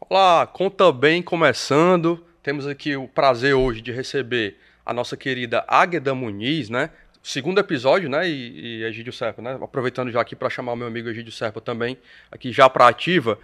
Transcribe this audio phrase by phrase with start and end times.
[0.00, 2.26] Olá, conta bem começando.
[2.42, 6.90] Temos aqui o prazer hoje de receber a nossa querida Águeda Muniz, né?
[7.22, 8.28] Segundo episódio, né?
[8.28, 9.56] E, e Egídio Serpa, né?
[9.62, 11.96] Aproveitando já aqui para chamar o meu amigo Egídio Serpa também,
[12.28, 13.38] aqui já para ativa.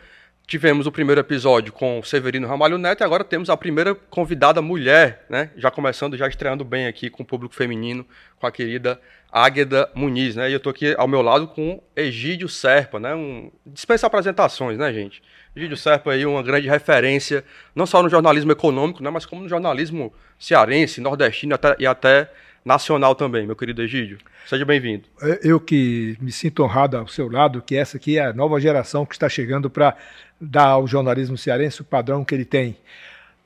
[0.50, 5.24] Tivemos o primeiro episódio com Severino Ramalho Neto e agora temos a primeira convidada mulher,
[5.30, 5.52] né?
[5.56, 8.04] Já começando, já estreando bem aqui com o público feminino,
[8.36, 9.00] com a querida
[9.30, 10.50] Águeda Muniz, né?
[10.50, 13.14] E eu estou aqui ao meu lado com Egídio Serpa, né?
[13.14, 13.48] Um...
[13.64, 15.22] Dispensa apresentações, né, gente?
[15.54, 19.08] Egídio Serpa aí, uma grande referência, não só no jornalismo econômico, né?
[19.08, 22.28] Mas como no jornalismo cearense, nordestino até, e até
[22.64, 24.18] nacional também, meu querido Egídio.
[24.46, 25.04] Seja bem-vindo.
[25.42, 29.06] Eu que me sinto honrado ao seu lado, que essa aqui é a nova geração
[29.06, 29.96] que está chegando para
[30.40, 32.76] dar ao jornalismo cearense o padrão que ele tem.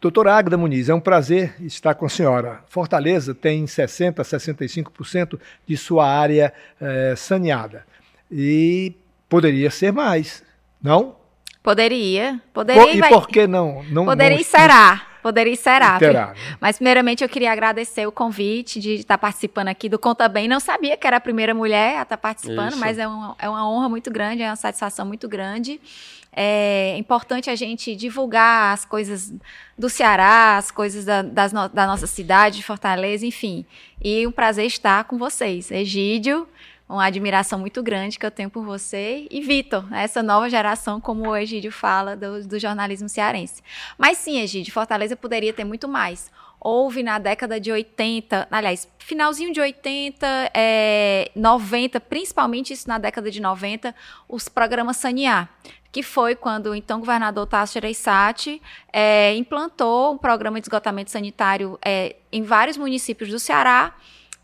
[0.01, 2.61] Doutora Águeda Muniz, é um prazer estar com a senhora.
[2.69, 7.87] Fortaleza tem 60% a 65% de sua área é, saneada.
[8.31, 8.93] E
[9.29, 10.43] poderia ser mais,
[10.83, 11.17] não?
[11.63, 12.39] Poderia.
[12.53, 13.83] Poderia por, e, por que não?
[13.85, 15.14] não poderia não, e será.
[15.25, 15.99] Poderia e será.
[15.99, 16.35] Né?
[16.61, 20.47] Mas, primeiramente, eu queria agradecer o convite de estar participando aqui do Conta Bem.
[20.47, 22.79] Não sabia que era a primeira mulher a estar participando, Isso.
[22.79, 25.81] mas é uma, é uma honra muito grande, é uma satisfação muito grande.
[26.31, 29.33] É importante a gente divulgar as coisas
[29.79, 33.65] do Ceará, as coisas da, no, da nossa cidade, de Fortaleza, enfim.
[34.03, 35.71] E um prazer estar com vocês.
[35.71, 36.47] Egídio,
[36.89, 41.29] uma admiração muito grande que eu tenho por você e Vitor, essa nova geração, como
[41.29, 43.63] o Egídio fala, do, do jornalismo cearense.
[43.97, 46.31] Mas sim, Egídio, Fortaleza poderia ter muito mais
[46.65, 53.31] houve na década de 80, aliás, finalzinho de 80, é, 90, principalmente isso na década
[53.31, 53.95] de 90,
[54.27, 55.51] os programas Sanear,
[55.93, 61.79] que foi quando o então governador Tasso Gereissati é, implantou um programa de esgotamento sanitário
[61.85, 63.95] é, em vários municípios do Ceará.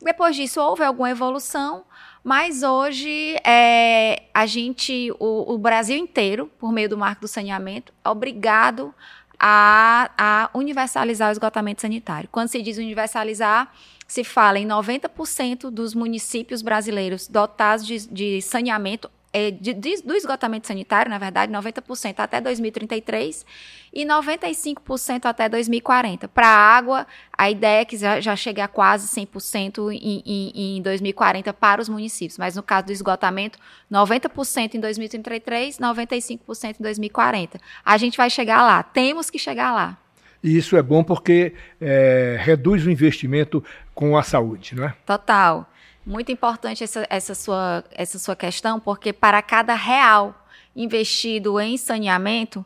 [0.03, 1.85] Depois disso, houve alguma evolução,
[2.23, 7.93] mas hoje é, a gente, o, o, Brasil inteiro, por meio do marco do saneamento,
[8.05, 8.95] é obrigado
[9.39, 12.29] a, a universalizar o esgotamento sanitário.
[12.31, 13.73] Quando se diz universalizar,
[14.07, 20.15] se fala em 90% dos municípios brasileiros dotados de, de saneamento é, de, de, do
[20.15, 23.47] esgotamento sanitário, na verdade, 90% até 2033
[23.93, 26.27] e 95% até 2040.
[26.29, 30.77] Para a água, a ideia é que já, já chegue a quase 100% em, em,
[30.79, 33.59] em 2040 para os municípios, mas no caso do esgotamento,
[33.91, 37.61] 90% em 2033, 95% em 2040.
[37.85, 39.97] A gente vai chegar lá, temos que chegar lá.
[40.43, 43.63] E isso é bom porque é, reduz o investimento
[43.95, 44.95] com a saúde, não é?
[45.05, 45.71] Total.
[46.05, 50.35] Muito importante essa, essa, sua, essa sua questão, porque para cada real
[50.75, 52.65] investido em saneamento,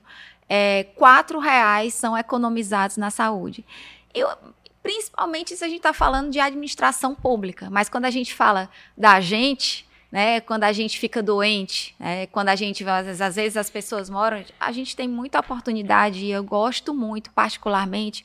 [0.49, 3.65] é, quatro reais são economizados na saúde.
[4.15, 4.29] Eu,
[4.83, 9.21] principalmente se a gente está falando de administração pública, mas quando a gente fala da
[9.21, 14.09] gente, né, quando a gente fica doente, né, quando a gente, às vezes, as pessoas
[14.09, 18.25] moram, a gente tem muita oportunidade, e eu gosto muito, particularmente,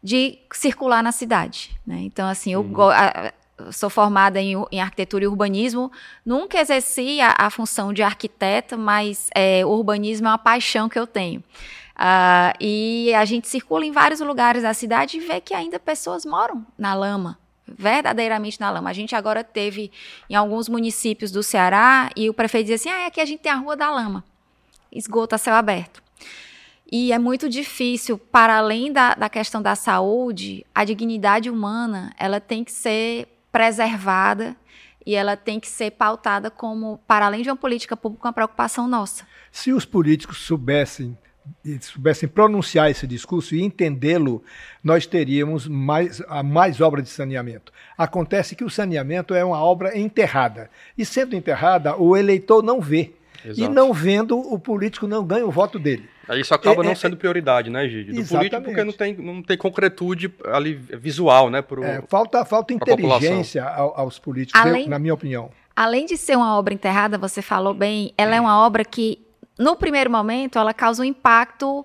[0.00, 1.74] de circular na cidade.
[1.84, 2.02] Né?
[2.02, 3.32] Então, assim, eu, uhum
[3.70, 5.90] sou formada em, em, arquitetura e urbanismo,
[6.24, 10.98] nunca exerci a, a função de arquiteta, mas é, o urbanismo é uma paixão que
[10.98, 11.42] eu tenho.
[11.94, 16.26] Uh, e a gente circula em vários lugares da cidade e vê que ainda pessoas
[16.26, 18.90] moram na lama, verdadeiramente na lama.
[18.90, 19.92] A gente agora teve
[20.28, 23.52] em alguns municípios do Ceará e o prefeito dizia assim: ah, aqui a gente tem
[23.52, 24.24] a Rua da Lama,
[24.90, 26.02] esgoto a céu aberto.
[26.90, 32.40] E é muito difícil, para além da, da questão da saúde, a dignidade humana ela
[32.40, 34.56] tem que ser preservada
[35.06, 38.88] e ela tem que ser pautada como, para além de uma política pública, uma preocupação
[38.88, 39.24] nossa.
[39.52, 41.16] Se os políticos soubessem
[41.82, 44.42] soubessem pronunciar esse discurso e entendê-lo,
[44.82, 47.70] nós teríamos mais, mais obra de saneamento.
[47.98, 50.70] Acontece que o saneamento é uma obra enterrada.
[50.96, 53.12] E sendo enterrada, o eleitor não vê.
[53.44, 53.60] Exato.
[53.60, 56.08] E não vendo, o político não ganha o voto dele.
[56.32, 58.12] Isso acaba é, não é, sendo prioridade, né, Gide?
[58.12, 58.50] Do exatamente.
[58.50, 61.60] político porque não tem, não tem concretude ali visual, né?
[61.60, 65.50] Pro, é, falta falta inteligência aos políticos, além, eu, na minha opinião.
[65.76, 69.20] Além de ser uma obra enterrada, você falou bem, ela é uma obra que,
[69.58, 71.84] no primeiro momento, ela causa um impacto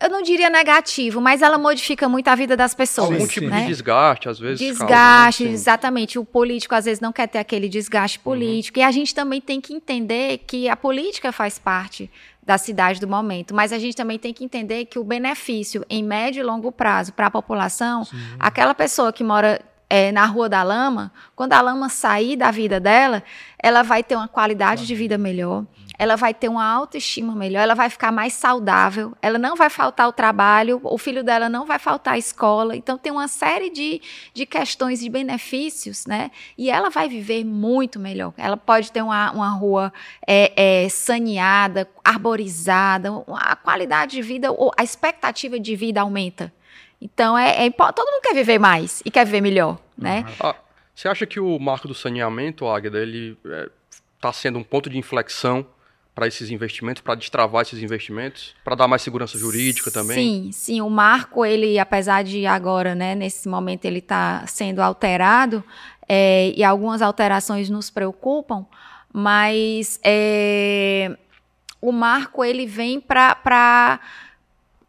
[0.00, 3.10] eu não diria negativo, mas ela modifica muito a vida das pessoas.
[3.10, 3.62] Algum tipo né?
[3.62, 4.58] de desgaste, às vezes.
[4.58, 5.50] Desgaste, causa, né?
[5.50, 6.18] exatamente.
[6.18, 8.24] O político às vezes não quer ter aquele desgaste uhum.
[8.24, 8.78] político.
[8.78, 8.84] Uhum.
[8.84, 12.10] E a gente também tem que entender que a política faz parte
[12.42, 13.54] da cidade do momento.
[13.54, 17.12] Mas a gente também tem que entender que o benefício em médio e longo prazo
[17.12, 18.16] para a população, Sim.
[18.38, 19.60] aquela pessoa que mora
[19.90, 23.22] é, na Rua da Lama, quando a lama sair da vida dela,
[23.58, 25.64] ela vai ter uma qualidade de vida melhor,
[25.98, 30.06] ela vai ter uma autoestima melhor, ela vai ficar mais saudável, ela não vai faltar
[30.06, 32.76] o trabalho, o filho dela não vai faltar a escola.
[32.76, 34.00] Então, tem uma série de,
[34.32, 36.30] de questões de benefícios, né?
[36.56, 38.32] E ela vai viver muito melhor.
[38.36, 39.92] Ela pode ter uma, uma rua
[40.24, 46.52] é, é, saneada, arborizada, a qualidade de vida, a expectativa de vida aumenta.
[47.00, 50.24] Então, é, é todo mundo quer viver mais e quer viver melhor, né?
[50.38, 50.54] Ah,
[50.94, 53.36] você acha que o marco do saneamento, Águeda, ele
[54.16, 55.66] está é, sendo um ponto de inflexão
[56.18, 60.16] para esses investimentos, para destravar esses investimentos, para dar mais segurança jurídica também?
[60.16, 60.80] Sim, sim.
[60.80, 65.62] O marco, ele, apesar de agora, né, nesse momento, ele está sendo alterado,
[66.08, 68.66] é, e algumas alterações nos preocupam,
[69.12, 71.16] mas é,
[71.80, 74.00] o marco ele vem para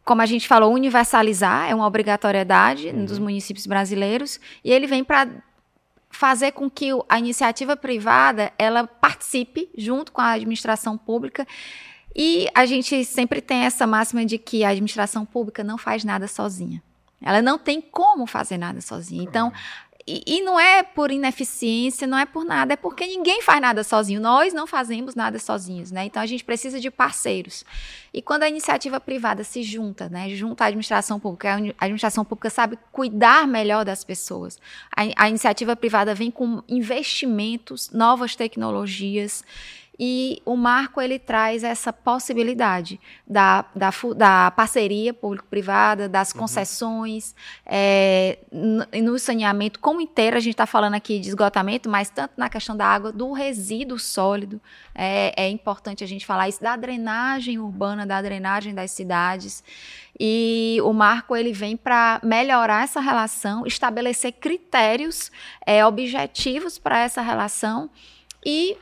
[0.04, 3.04] como a gente falou, universalizar, é uma obrigatoriedade uhum.
[3.04, 5.28] dos municípios brasileiros, e ele vem para
[6.10, 11.46] fazer com que a iniciativa privada ela participe junto com a administração pública
[12.14, 16.26] e a gente sempre tem essa máxima de que a administração pública não faz nada
[16.26, 16.82] sozinha.
[17.22, 19.22] Ela não tem como fazer nada sozinha.
[19.22, 19.52] Então,
[20.10, 23.84] e, e, não é por ineficiência, não é por nada, é porque ninguém faz nada
[23.84, 24.20] sozinho.
[24.20, 26.04] Nós não fazemos nada sozinhos, né?
[26.06, 27.64] Então a gente precisa de parceiros.
[28.12, 32.50] E quando a iniciativa privada se junta, né, junto à administração pública, a administração pública
[32.50, 34.58] sabe cuidar melhor das pessoas.
[34.96, 39.44] A, a iniciativa privada vem com investimentos, novas tecnologias
[40.02, 42.98] e o marco ele traz essa possibilidade
[43.28, 46.40] da, da, da parceria público-privada, das uhum.
[46.40, 47.34] concessões,
[47.66, 52.32] é, no, no saneamento como inteiro, a gente está falando aqui de esgotamento, mas tanto
[52.38, 54.58] na questão da água, do resíduo sólido,
[54.94, 59.62] é, é importante a gente falar isso, da drenagem urbana, da drenagem das cidades.
[60.18, 65.30] E o marco ele vem para melhorar essa relação, estabelecer critérios
[65.66, 67.90] é, objetivos para essa relação
[68.44, 68.78] e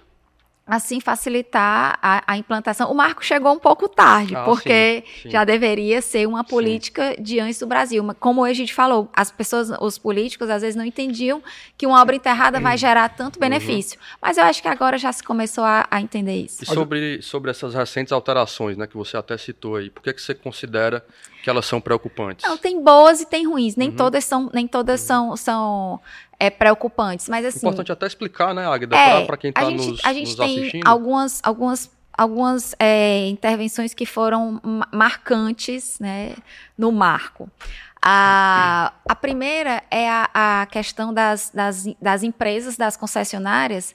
[0.68, 2.92] assim facilitar a, a, implantação.
[2.92, 5.30] O marco chegou um pouco tarde, ah, porque sim, sim.
[5.30, 7.22] já deveria ser uma política sim.
[7.22, 8.04] diante do Brasil.
[8.04, 11.42] Mas como hoje a gente falou, as pessoas, os políticos às vezes não entendiam
[11.76, 13.40] que uma obra enterrada vai gerar tanto uhum.
[13.40, 13.98] benefício.
[13.98, 14.18] Uhum.
[14.20, 16.62] Mas eu acho que agora já se começou a, a, entender isso.
[16.62, 20.20] E sobre, sobre essas recentes alterações, né, que você até citou aí, por que, que
[20.20, 21.02] você considera
[21.42, 22.48] que elas são preocupantes?
[22.48, 23.76] Não, tem boas e tem ruins.
[23.76, 23.96] Nem uhum.
[23.96, 25.06] todas são, nem todas uhum.
[25.06, 26.00] são, são
[26.38, 27.28] é, preocupantes.
[27.28, 27.58] Mas assim.
[27.58, 30.86] Importante até explicar, né, Águida, é, para quem está nos, a gente nos tem assistindo.
[30.86, 34.60] Algumas, algumas, algumas é, intervenções que foram
[34.92, 36.34] marcantes né,
[36.76, 37.50] no marco.
[38.00, 43.94] A, a primeira é a, a questão das, das, das empresas, das concessionárias.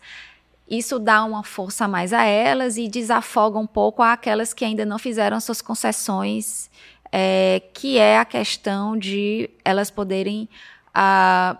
[0.67, 4.97] Isso dá uma força mais a elas e desafoga um pouco aquelas que ainda não
[4.97, 6.69] fizeram suas concessões,
[7.15, 10.49] é, que é a questão de elas poderem.
[10.89, 11.57] Uh,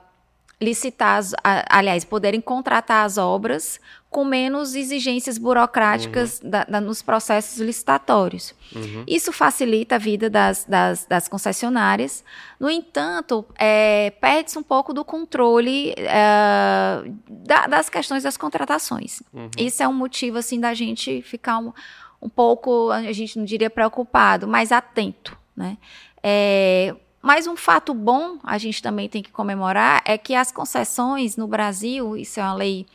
[0.61, 1.33] licitar, as,
[1.69, 6.50] aliás, poderem contratar as obras com menos exigências burocráticas uhum.
[6.50, 8.55] da, da, nos processos licitatórios.
[8.73, 9.03] Uhum.
[9.05, 12.23] Isso facilita a vida das, das, das concessionárias.
[12.59, 19.21] No entanto, é, perde-se um pouco do controle é, da, das questões das contratações.
[19.33, 19.50] Uhum.
[19.57, 21.73] Isso é um motivo assim da gente ficar um,
[22.21, 25.43] um pouco, a gente não diria preocupado, mas atento.
[25.55, 25.77] Né?
[26.21, 31.38] É, mas um fato bom, a gente também tem que comemorar, é que as concessões
[31.38, 32.85] no Brasil, isso é uma lei,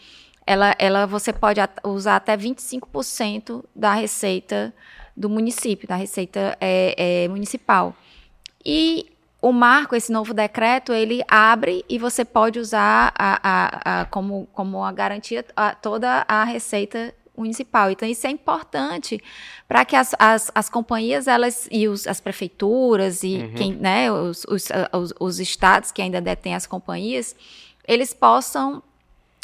[0.47, 4.75] ela, ela você pode usar até 25% da receita
[5.17, 7.95] do município, da receita é, é, municipal.
[8.65, 9.07] E
[9.41, 14.49] o marco, esse novo decreto, ele abre e você pode usar a, a, a como,
[14.53, 15.45] como a garantia
[15.81, 17.91] toda a receita municipal.
[17.91, 19.23] Então, isso é importante
[19.67, 23.55] para que as, as, as, companhias elas, e os, as prefeituras e uhum.
[23.55, 27.37] quem, né, os, os, os, os, estados que ainda detêm as companhias,
[27.87, 28.83] eles possam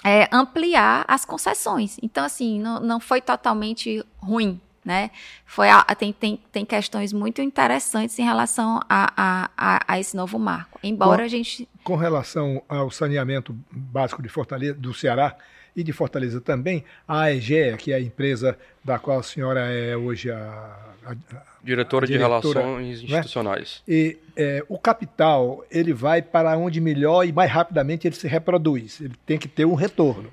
[0.05, 1.97] é, ampliar as concessões.
[2.03, 4.61] Então, assim, não, não foi totalmente ruim.
[4.85, 5.11] Né?
[5.47, 10.15] Foi a, tem, tem, tem questões muito interessantes em relação a, a, a, a esse
[10.15, 10.79] novo marco.
[10.83, 11.67] Embora com, a gente.
[11.83, 15.35] Com relação ao saneamento básico de Fortaleza, do Ceará,
[15.77, 19.97] e de Fortaleza também, a AEGEA, que é a empresa da qual a senhora é
[19.97, 20.37] hoje a,
[21.05, 21.15] a, a
[21.63, 23.19] diretora, diretora de Relações né?
[23.19, 23.83] Institucionais.
[23.87, 29.01] E é, o capital ele vai para onde melhor e mais rapidamente ele se reproduz.
[29.01, 30.31] Ele tem que ter um retorno.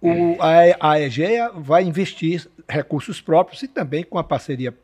[0.00, 4.74] O, a, a EGEA vai investir recursos próprios e também com a parceria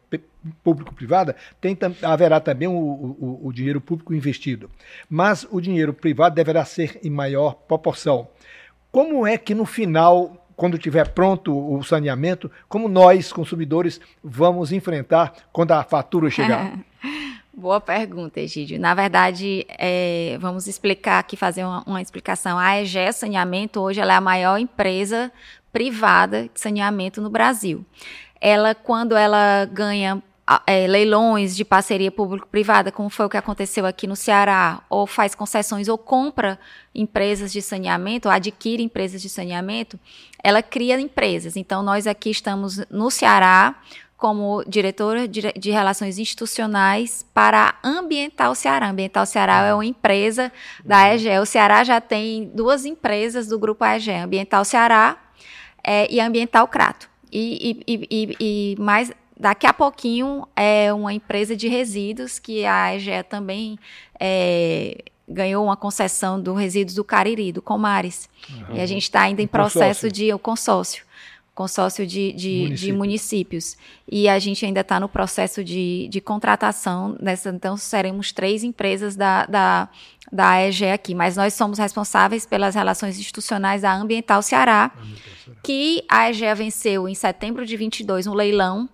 [0.65, 4.71] público-privada tem, haverá também o, o, o dinheiro público investido.
[5.09, 8.29] Mas o dinheiro privado deverá ser em maior proporção.
[8.91, 15.33] Como é que no final, quando tiver pronto o saneamento, como nós, consumidores, vamos enfrentar
[15.53, 16.79] quando a fatura chegar?
[17.53, 18.81] Boa pergunta, Egídio.
[18.81, 22.59] Na verdade, é, vamos explicar aqui, fazer uma, uma, explicação.
[22.59, 25.31] A EGE Saneamento, hoje, é a maior empresa
[25.73, 27.85] privada de saneamento no Brasil.
[28.41, 30.23] Ela, quando ela ganha
[30.67, 35.35] é, leilões de parceria público-privada, como foi o que aconteceu aqui no Ceará, ou faz
[35.35, 36.59] concessões ou compra
[36.95, 39.99] empresas de saneamento, ou adquire empresas de saneamento,
[40.43, 41.57] ela cria empresas.
[41.57, 43.77] Então, nós aqui estamos no Ceará
[44.21, 48.91] como diretora de, Relações Institucionais para Ambiental Ceará.
[48.91, 50.53] Ambiental Ceará é uma empresa
[50.85, 51.39] da EGE.
[51.39, 55.17] O Ceará já tem duas empresas do grupo EGE, Ambiental Ceará
[55.83, 57.09] é, e Ambiental Crato.
[57.33, 62.95] E, e, e, e, mais daqui a pouquinho é uma empresa de resíduos que a
[62.95, 63.79] EGE também
[64.19, 68.29] é, ganhou uma concessão do resíduos do Cariri, do Comares.
[68.51, 68.77] Uhum.
[68.77, 70.13] E a gente está ainda em processo consórcio.
[70.13, 71.11] de o consórcio
[71.53, 72.77] consórcio de, de, Município.
[72.77, 73.77] de municípios.
[74.11, 77.51] E a gente ainda está no processo de, de contratação dessa.
[77.51, 79.89] Então, seremos três empresas da, da,
[80.33, 84.91] da EGE aqui, mas nós somos responsáveis pelas relações institucionais da Ambiental Ceará,
[85.63, 88.89] que a EGE venceu em setembro de 22 um leilão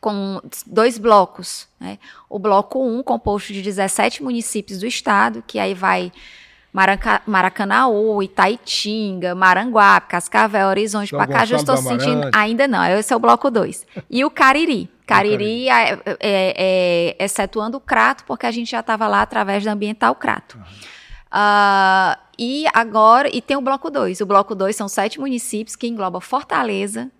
[0.00, 1.68] com dois blocos.
[1.80, 1.98] Né?
[2.28, 6.12] O bloco 1, um, composto de 17 municípios do estado, que aí vai
[6.72, 12.30] Maraca, Maracanaú, Itaitinga, Maranguape, Cascavel, Horizonte, Pacajus, estou sentindo.
[12.32, 13.86] Ainda não, esse é o bloco 2.
[14.10, 14.90] E o Cariri.
[15.06, 19.72] Cariri, é, é, é, excetuando o Crato, porque a gente já estava lá através da
[19.72, 20.58] Ambiental Crato.
[20.58, 20.64] Uhum.
[21.32, 24.20] Uh, e agora, e tem o bloco 2.
[24.20, 27.10] O bloco 2 são sete municípios que engloba Fortaleza,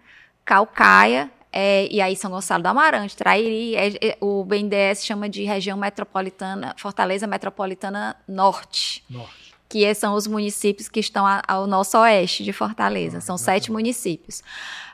[0.44, 5.44] Calcaia, é, e aí São Gonçalo do Amarante, Trairi, é, é, o BNDES chama de
[5.44, 9.02] região metropolitana, Fortaleza Metropolitana Norte.
[9.08, 9.48] Norte.
[9.68, 13.18] Que são os municípios que estão a, ao nosso oeste de Fortaleza.
[13.18, 14.42] Ah, são sete municípios.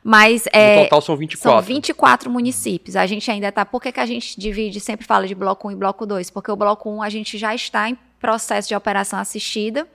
[0.02, 1.50] Mas é, no total são 24.
[1.50, 2.96] São 24 municípios.
[2.96, 3.64] A gente ainda está.
[3.64, 6.28] Por que, que a gente divide, sempre fala de bloco 1 e bloco 2?
[6.30, 9.86] Porque o bloco 1 a gente já está em processo de operação assistida,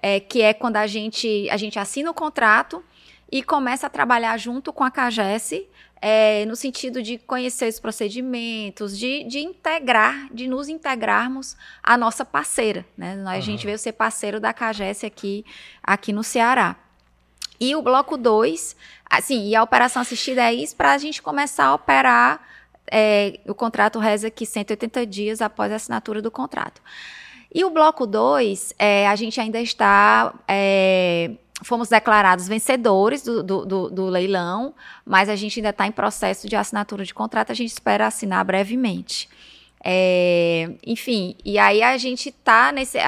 [0.00, 2.82] é, que é quando a gente, a gente assina o contrato
[3.30, 5.64] e começa a trabalhar junto com a CAGES
[6.06, 12.26] é, no sentido de conhecer os procedimentos, de, de integrar, de nos integrarmos à nossa
[12.26, 12.84] parceira.
[12.94, 13.24] Né?
[13.26, 13.40] A uhum.
[13.40, 15.46] gente veio ser parceiro da CAGES aqui,
[15.82, 16.76] aqui no Ceará.
[17.58, 18.76] E o bloco 2,
[19.08, 22.46] assim, e a operação assistida é isso para a gente começar a operar.
[22.92, 26.82] É, o contrato reza aqui 180 dias após a assinatura do contrato.
[27.50, 31.30] E o bloco 2, é, a gente ainda está é,
[31.64, 36.48] fomos declarados vencedores do, do, do, do, leilão, mas a gente ainda está em processo
[36.48, 39.28] de assinatura de contrato, a gente espera assinar brevemente.
[39.86, 42.98] É, enfim, e aí a gente está nesse.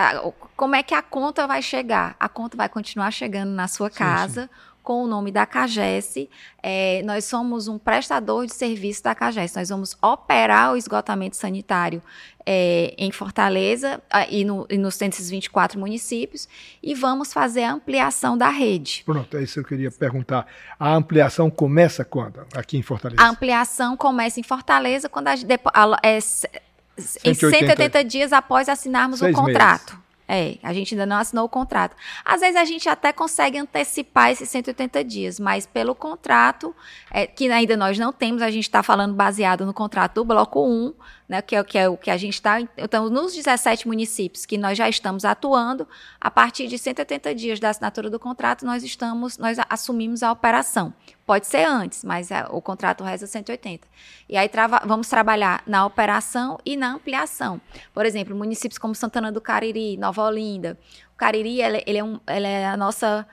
[0.57, 2.15] como é que a conta vai chegar?
[2.21, 4.43] A conta vai continuar chegando na sua casa.
[4.43, 6.29] Sim, sim com o nome da CAGES.
[6.63, 9.53] É, nós somos um prestador de serviço da CAGES.
[9.57, 12.01] Nós vamos operar o esgotamento sanitário
[12.47, 14.01] é, em Fortaleza
[14.31, 16.49] e, no, e nos 124 municípios
[16.81, 19.03] e vamos fazer a ampliação da rede.
[19.05, 20.47] Pronto, é isso que eu queria perguntar.
[20.79, 23.21] A ampliação começa quando aqui em Fortaleza?
[23.21, 25.35] A ampliação começa em Fortaleza quando a,
[25.75, 29.95] a, é, 180, em 180 dias após assinarmos o contrato.
[29.95, 30.06] Meses.
[30.29, 31.97] É, a gente ainda não assinou o contrato.
[32.25, 36.75] Às vezes a gente até consegue antecipar esses 180 dias, mas pelo contrato,
[37.11, 40.67] é, que ainda nós não temos, a gente está falando baseado no contrato do bloco
[40.67, 40.95] 1,
[41.29, 42.61] né, que, é, que é o que a gente está.
[42.77, 45.87] Então, nos 17 municípios que nós já estamos atuando,
[46.21, 50.93] a partir de 180 dias da assinatura do contrato, nós estamos, nós assumimos a operação.
[51.27, 53.89] Pode ser antes, mas é, o contrato reza 180.
[54.29, 57.61] E aí trava, vamos trabalhar na operação e na ampliação.
[57.93, 60.79] Por exemplo, municípios como Santana do Cariri, Nova Olinda.
[61.13, 63.27] O Cariri, ele, ele é, um, ele é a nossa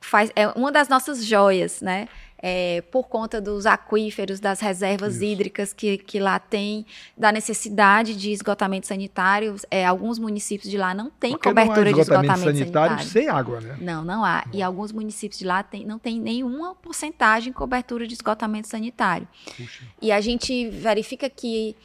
[0.00, 2.08] faz, é uma das nossas joias, né?
[2.42, 5.24] É, por conta dos aquíferos, das reservas Isso.
[5.24, 9.56] hídricas que, que lá tem, da necessidade de esgotamento sanitário.
[9.70, 13.10] É, alguns municípios de lá não têm cobertura não há esgotamento de esgotamento sanitário, sanitário.
[13.10, 13.76] sem água, né?
[13.80, 14.44] Não, não há.
[14.46, 14.54] Não.
[14.54, 19.28] E alguns municípios de lá tem, não tem nenhuma porcentagem de cobertura de esgotamento sanitário.
[19.56, 19.84] Puxa.
[20.00, 21.76] E a gente verifica que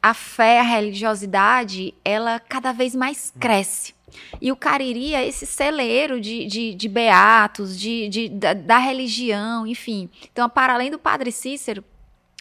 [0.00, 3.94] a fé, a religiosidade, ela cada vez mais cresce.
[4.40, 9.66] E o Cariri é esse celeiro de, de, de beatos, de, de da, da, religião,
[9.66, 10.08] enfim.
[10.32, 11.84] Então, para além do Padre Cícero,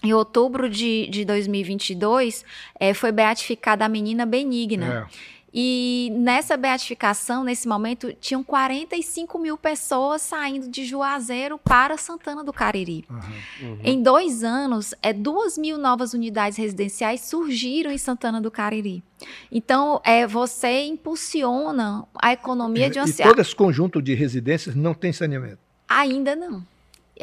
[0.04, 2.44] em outubro de, de 2022,
[2.80, 5.10] é, foi beatificada a menina Benigna.
[5.10, 5.43] É.
[5.54, 12.52] E nessa beatificação, nesse momento, tinham 45 mil pessoas saindo de Juazeiro para Santana do
[12.52, 13.06] Cariri.
[13.08, 13.80] Uhum, uhum.
[13.84, 19.04] Em dois anos, é, duas mil novas unidades residenciais surgiram em Santana do Cariri.
[19.52, 23.30] Então, é, você impulsiona a economia de uma cidade.
[23.30, 25.60] E todo esse conjunto de residências não tem saneamento?
[25.88, 26.66] Ainda não.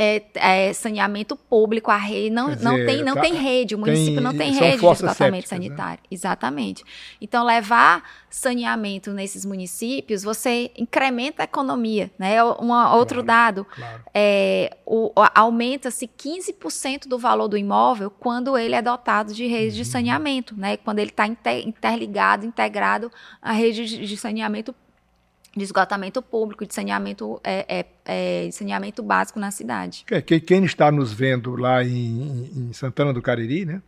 [0.03, 4.15] É, é, saneamento público, a rede não, dizer, não, tem, não tem rede, o município
[4.15, 5.43] tem, não tem rede de sépticas, né?
[5.43, 6.01] sanitário.
[6.03, 6.09] Né?
[6.11, 6.83] Exatamente.
[7.21, 12.11] Então, levar saneamento nesses municípios, você incrementa a economia.
[12.19, 12.43] Né?
[12.43, 14.03] Um outro claro, dado, claro.
[14.15, 14.75] é,
[15.35, 19.83] aumenta-se 15% do valor do imóvel quando ele é dotado de rede uhum.
[19.83, 20.79] de saneamento, né?
[20.79, 24.75] quando ele está interligado, integrado à rede de, de saneamento
[25.57, 30.05] de esgotamento público, de saneamento, é, é, é, saneamento básico na cidade.
[30.47, 33.83] Quem está nos vendo lá em, em Santana do Cariri, né?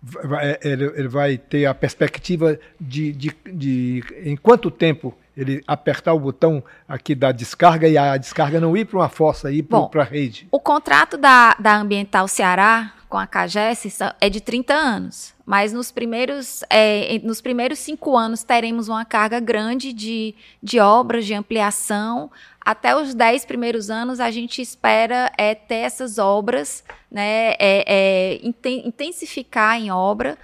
[0.00, 6.12] Vai, ele, ele, vai ter a perspectiva de, de, de, em quanto tempo ele apertar
[6.12, 10.02] o botão aqui da descarga e a descarga não ir para uma fossa, ir para
[10.02, 10.48] a rede.
[10.50, 15.90] O contrato da, da Ambiental Ceará com a CAGES é de 30 anos, mas nos
[15.90, 22.30] primeiros, é, nos primeiros cinco anos teremos uma carga grande de, de obras, de ampliação.
[22.60, 28.40] Até os 10 primeiros anos, a gente espera é, ter essas obras, né, é, é,
[28.84, 30.36] intensificar em obra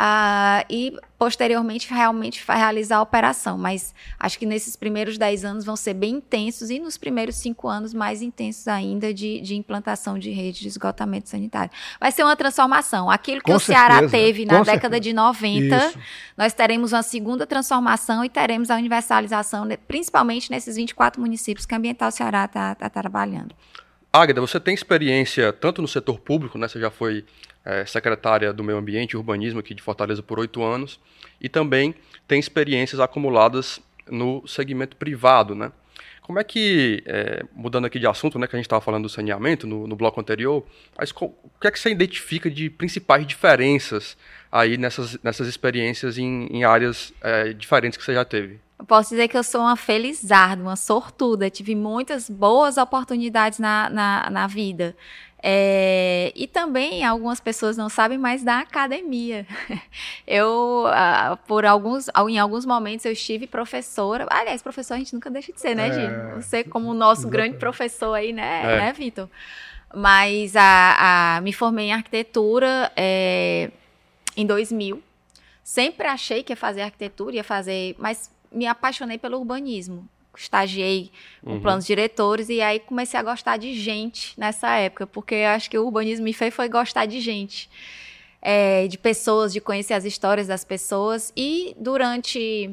[0.00, 3.58] uh, e posteriormente realmente realizar a operação.
[3.58, 7.68] Mas acho que nesses primeiros 10 anos vão ser bem intensos e nos primeiros 5
[7.68, 11.70] anos mais intensos ainda de, de implantação de rede de esgotamento sanitário.
[12.00, 13.10] Vai ser uma transformação.
[13.10, 14.12] Aquilo que Com o Ceará certeza.
[14.12, 15.98] teve na década de 90, Isso.
[16.36, 21.78] nós teremos uma segunda transformação e teremos a universalização, principalmente nesses 24 municípios que a
[21.78, 23.54] Ambiental Ceará está tá trabalhando.
[24.12, 26.66] Águeda, você tem experiência tanto no setor público, né?
[26.66, 27.24] Você já foi
[27.64, 30.98] é, secretária do Meio Ambiente e Urbanismo aqui de Fortaleza por oito anos,
[31.40, 31.94] e também
[32.26, 35.70] tem experiências acumuladas no segmento privado, né?
[36.30, 39.08] Como é que, é, mudando aqui de assunto, né, que a gente estava falando do
[39.08, 40.64] saneamento no, no bloco anterior,
[40.96, 41.28] mas o
[41.60, 44.16] que é que você identifica de principais diferenças
[44.52, 48.60] aí nessas, nessas experiências em, em áreas é, diferentes que você já teve?
[48.78, 51.50] Eu posso dizer que eu sou uma felizarda, uma sortuda.
[51.50, 54.96] Tive muitas boas oportunidades na, na, na vida.
[55.42, 59.46] É, e também algumas pessoas não sabem mais da academia.
[60.26, 64.26] Eu, uh, por alguns, em alguns momentos, eu estive professora.
[64.30, 67.32] Aliás, professor a gente nunca deixa de ser, né, é, Você como o nosso exatamente.
[67.32, 68.76] grande professor aí, né, é.
[68.80, 69.28] né Vitor?
[69.94, 73.70] Mas a, a, me formei em arquitetura é,
[74.36, 75.02] em 2000.
[75.64, 80.08] Sempre achei que ia fazer arquitetura, ia fazer, mas me apaixonei pelo urbanismo
[80.40, 81.10] estagiei
[81.42, 81.60] com uhum.
[81.60, 85.78] planos diretores e aí comecei a gostar de gente nessa época, porque eu acho que
[85.78, 87.68] o urbanismo me fez foi gostar de gente,
[88.40, 92.70] é, de pessoas, de conhecer as histórias das pessoas e durante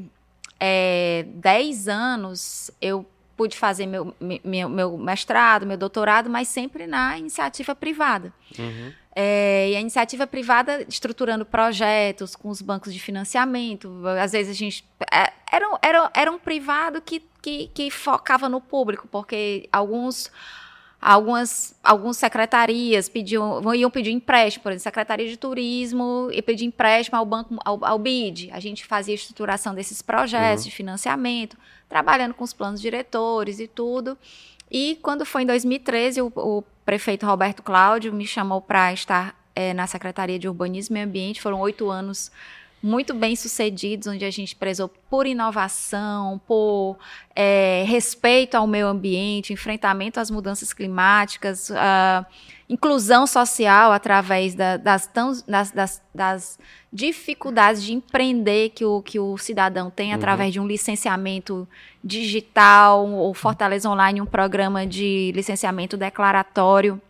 [0.59, 7.19] é, 10 anos eu pude fazer meu, meu, meu, mestrado, meu doutorado, mas sempre na
[7.19, 8.33] iniciativa privada.
[8.57, 8.91] Uhum.
[9.19, 13.91] É, e a iniciativa privada estruturando projetos com os bancos de financiamento.
[14.21, 14.87] Às vezes a gente.
[15.11, 20.31] É, era, era, era um privado que, que, que focava no público, porque alguns
[21.01, 27.17] algumas, algumas secretarias pediam, iam pedir empréstimo, por exemplo, Secretaria de Turismo e pedir empréstimo
[27.17, 28.51] ao banco, ao, ao BID.
[28.51, 30.69] A gente fazia a estruturação desses projetos uhum.
[30.69, 31.57] de financiamento,
[31.89, 34.15] trabalhando com os planos diretores e tudo.
[34.71, 39.73] E quando foi em 2013, o, o prefeito Roberto Cláudio me chamou para estar é,
[39.73, 41.41] na Secretaria de Urbanismo e Ambiente.
[41.41, 42.31] Foram oito anos
[42.81, 46.97] muito bem sucedidos, onde a gente prezou por inovação, por
[47.35, 52.25] é, respeito ao meio ambiente, enfrentamento às mudanças climáticas, uh,
[52.69, 55.09] inclusão social através da, das,
[55.47, 56.59] das, das, das,
[56.91, 60.15] dificuldades de empreender que o, que o cidadão tem uhum.
[60.15, 61.67] através de um licenciamento
[62.03, 67.01] digital, ou Fortaleza Online, um programa de licenciamento declaratório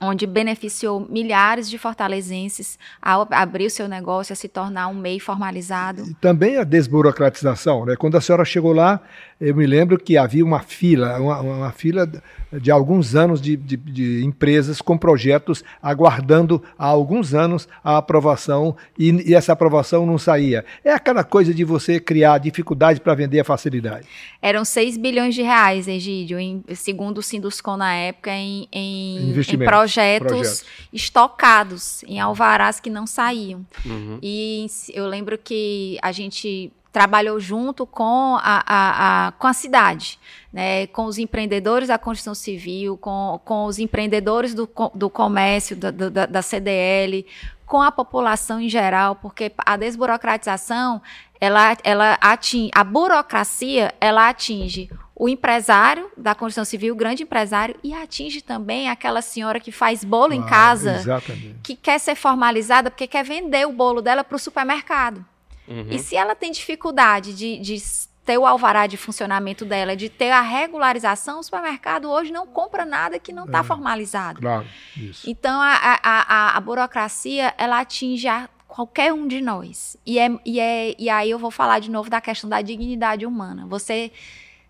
[0.00, 5.20] onde beneficiou milhares de fortalezenses a abrir o seu negócio, a se tornar um MEI
[5.20, 6.02] formalizado.
[6.02, 7.84] E também a desburocratização.
[7.86, 7.96] Né?
[7.96, 9.00] Quando a senhora chegou lá,
[9.44, 12.10] eu me lembro que havia uma fila, uma, uma fila
[12.50, 18.74] de alguns anos de, de, de, empresas com projetos aguardando há alguns anos a aprovação
[18.98, 20.64] e, e, essa aprovação não saía.
[20.82, 24.06] É aquela coisa de você criar dificuldade para vender a facilidade.
[24.40, 29.58] Eram 6 bilhões de reais, Egídio, em, segundo o Sinduscom na época, em, em, em
[29.58, 33.66] projetos, projetos, estocados, em alvarás que não saíam.
[33.84, 34.18] Uhum.
[34.22, 40.16] E eu lembro que a gente trabalhou junto com a, a, a, com a cidade,
[40.52, 45.90] né, com os empreendedores da construção civil, com, com os empreendedores do, do comércio, da,
[45.90, 47.26] da, da CDL,
[47.66, 51.02] com a população em geral, porque a desburocratização,
[51.40, 57.74] ela, ela atinge, a burocracia, ela atinge o empresário da construção civil, o grande empresário,
[57.82, 61.56] e atinge também aquela senhora que faz bolo ah, em casa, exatamente.
[61.60, 65.24] que quer ser formalizada porque quer vender o bolo dela para o supermercado.
[65.66, 65.88] Uhum.
[65.90, 67.76] E se ela tem dificuldade de, de
[68.24, 72.84] ter o alvará de funcionamento dela, de ter a regularização, o supermercado hoje não compra
[72.84, 74.40] nada que não está é, formalizado.
[74.40, 75.28] Claro, isso.
[75.28, 79.96] Então, a, a, a, a burocracia, ela atinge a qualquer um de nós.
[80.04, 83.26] E, é, e, é, e aí eu vou falar de novo da questão da dignidade
[83.26, 83.66] humana.
[83.66, 84.10] Você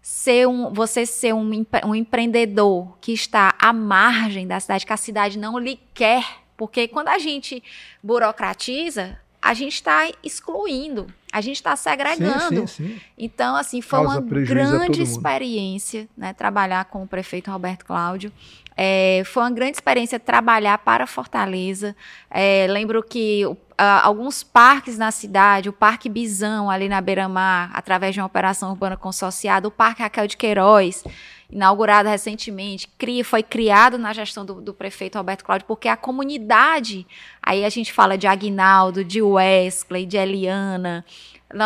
[0.03, 4.99] ser um, você ser um, um empreendedor que está à margem da cidade, que a
[4.99, 6.27] cidade não lhe quer,
[6.57, 7.63] porque quando a gente
[8.03, 12.67] burocratiza, a gente está excluindo, a gente está segregando.
[12.67, 13.01] Sim, sim, sim.
[13.19, 18.33] Então, assim, foi Causa uma grande experiência né, trabalhar com o prefeito Roberto Cláudio.
[18.75, 21.95] É, foi uma grande experiência trabalhar para Fortaleza.
[22.31, 23.57] É, lembro que uh,
[24.03, 28.97] alguns parques na cidade, o Parque Bisão, ali na Beira-Mar, através de uma operação urbana
[28.97, 31.05] consorciada, o Parque Raquel de Queiroz,
[31.51, 37.07] inaugurado recentemente, cria, foi criado na gestão do, do, prefeito Roberto Cláudio, porque a comunidade,
[37.43, 41.05] aí a gente fala de Agnaldo, de Wesley, de Eliana,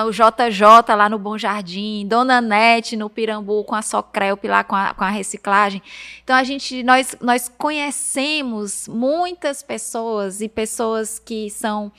[0.07, 4.77] o JJ lá no Bom Jardim, Dona Nete no Pirambu com a Socrelp lá com
[4.77, 5.83] a, com a reciclagem.
[6.23, 11.91] Então a gente, nós, nós conhecemos muitas pessoas e pessoas que são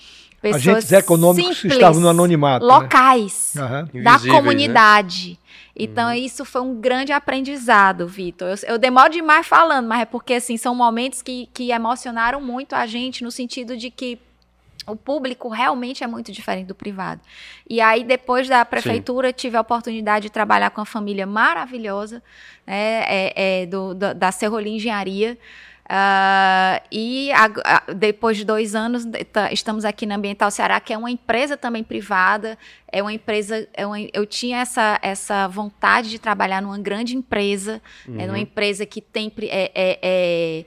[0.42, 2.74] pessoas agentes econômicos simples, que estavam no anonimato, né?
[2.74, 3.88] locais né?
[3.94, 4.04] uhum.
[4.04, 5.32] da comunidade.
[5.32, 5.49] Né?
[5.80, 6.14] Então, uhum.
[6.14, 8.50] isso foi um grande aprendizado, Vitor.
[8.50, 12.74] Eu, eu, demoro demais falando, mas é porque, assim, são momentos que, que emocionaram muito
[12.74, 14.20] a gente, no sentido de que
[14.86, 17.22] o público realmente é muito diferente do privado.
[17.70, 19.34] E aí, depois da prefeitura, Sim.
[19.34, 22.22] tive a oportunidade de trabalhar com uma família maravilhosa,
[22.68, 25.38] né, é, é, do, da Serrolim Engenharia,
[25.90, 30.94] Uh, e a, a, depois de dois anos, tá, estamos aqui na Ambiental Ceará, que
[30.94, 32.60] é uma empresa também privada.
[32.92, 33.68] É uma empresa.
[33.74, 38.22] É uma, eu tinha essa, essa vontade de trabalhar numa grande empresa, uhum.
[38.22, 39.34] é uma empresa que tem.
[39.42, 40.66] É, é, é,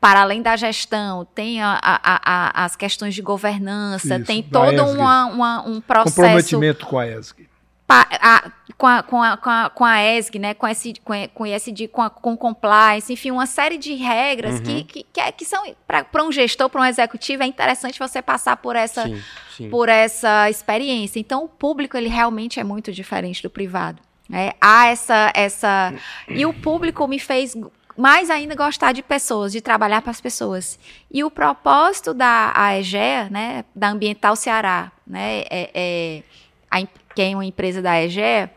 [0.00, 5.26] para além da gestão, tem a, a, as questões de governança, Isso, tem todo uma,
[5.26, 6.16] uma, um processo.
[6.16, 7.53] Comprometimento com a ESG
[7.88, 11.46] a, com, a, com, a, com, a, com a ESG, né, com, esse, com, com
[11.46, 14.62] ESG, com, a, com compliance, enfim, uma série de regras uhum.
[14.62, 18.22] que, que, que, é, que são, para um gestor, para um executivo, é interessante você
[18.22, 19.22] passar por essa, sim,
[19.56, 19.70] sim.
[19.70, 21.20] por essa experiência.
[21.20, 24.00] Então, o público, ele realmente é muito diferente do privado.
[24.28, 24.52] Né?
[24.60, 25.94] Há essa, essa...
[26.28, 27.54] E o público me fez
[27.96, 30.78] mais ainda gostar de pessoas, de trabalhar para as pessoas.
[31.10, 36.22] E o propósito da AEGEA, né, da Ambiental Ceará, né, é, é
[36.70, 36.80] a,
[37.14, 38.50] que é uma empresa da EGE,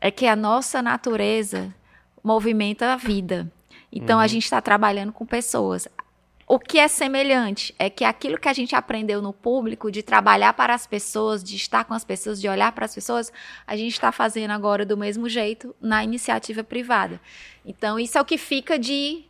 [0.00, 1.74] é que a nossa natureza
[2.22, 3.50] movimenta a vida.
[3.92, 4.22] Então, uhum.
[4.22, 5.88] a gente está trabalhando com pessoas.
[6.46, 10.52] O que é semelhante é que aquilo que a gente aprendeu no público, de trabalhar
[10.52, 13.32] para as pessoas, de estar com as pessoas, de olhar para as pessoas,
[13.66, 17.18] a gente está fazendo agora do mesmo jeito na iniciativa privada.
[17.64, 19.24] Então, isso é o que fica de.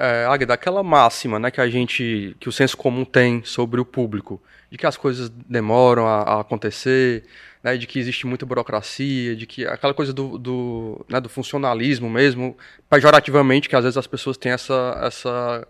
[0.00, 3.84] É, Águeda, aquela máxima né, que a gente, que o senso comum tem sobre o
[3.84, 7.24] público, de que as coisas demoram a, a acontecer,
[7.62, 12.08] né, de que existe muita burocracia, de que aquela coisa do, do, né, do funcionalismo
[12.10, 12.56] mesmo,
[12.88, 15.66] pejorativamente, que às vezes as pessoas têm essa, essa,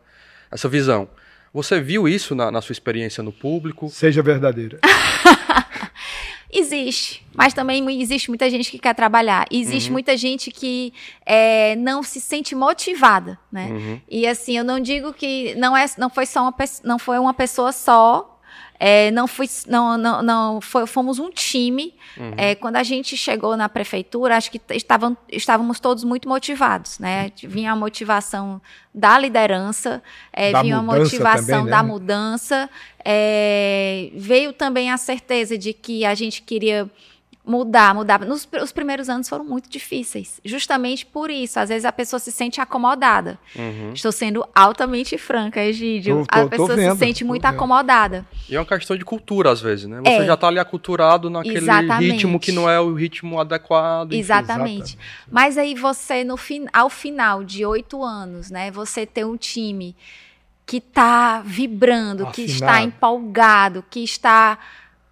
[0.51, 1.09] essa visão.
[1.53, 3.89] Você viu isso na, na sua experiência no público?
[3.89, 4.81] Seja verdadeira.
[6.57, 9.45] Existe, mas também existe muita gente que quer trabalhar.
[9.51, 9.95] Existe uhum.
[9.95, 10.93] muita gente que
[11.27, 13.67] é, não se sente motivada, né?
[13.73, 14.01] Uhum.
[14.09, 17.35] E assim, eu não digo que não é, não foi só uma, não foi uma
[17.35, 18.34] pessoa só
[18.79, 21.95] é, não fui, não, não, não foi, fomos um time.
[22.17, 22.35] Uhum.
[22.37, 27.31] É, quando a gente chegou na prefeitura, acho que estavam, estávamos todos muito motivados, né?
[27.43, 28.61] Vinha a motivação
[28.95, 31.71] da liderança, é, da vinha a motivação também, né?
[31.71, 32.71] da mudança,
[33.05, 36.91] é, veio também a certeza de que a gente queria
[37.47, 38.21] mudar, mudar.
[38.21, 41.61] Nos, os primeiros anos foram muito difíceis, justamente por isso.
[41.61, 43.39] Às vezes a pessoa se sente acomodada.
[43.55, 43.93] Uhum.
[43.93, 46.25] Estou sendo altamente franca, Egídio.
[46.27, 47.55] Tô, tô, a pessoa vendo, se sente muito vendo.
[47.55, 48.27] acomodada.
[48.49, 50.01] E é uma questão de cultura, às vezes, né?
[50.01, 50.27] Você é.
[50.27, 52.13] já está ali aculturado naquele Exatamente.
[52.13, 54.13] ritmo que não é o ritmo adequado.
[54.13, 54.45] Exatamente.
[54.55, 54.99] Exatamente.
[55.31, 58.71] Mas aí você, no fin ao final de oito anos, né?
[58.71, 59.95] Você ter um time
[60.67, 62.35] que está vibrando, Afinado.
[62.35, 64.59] que está empolgado, que está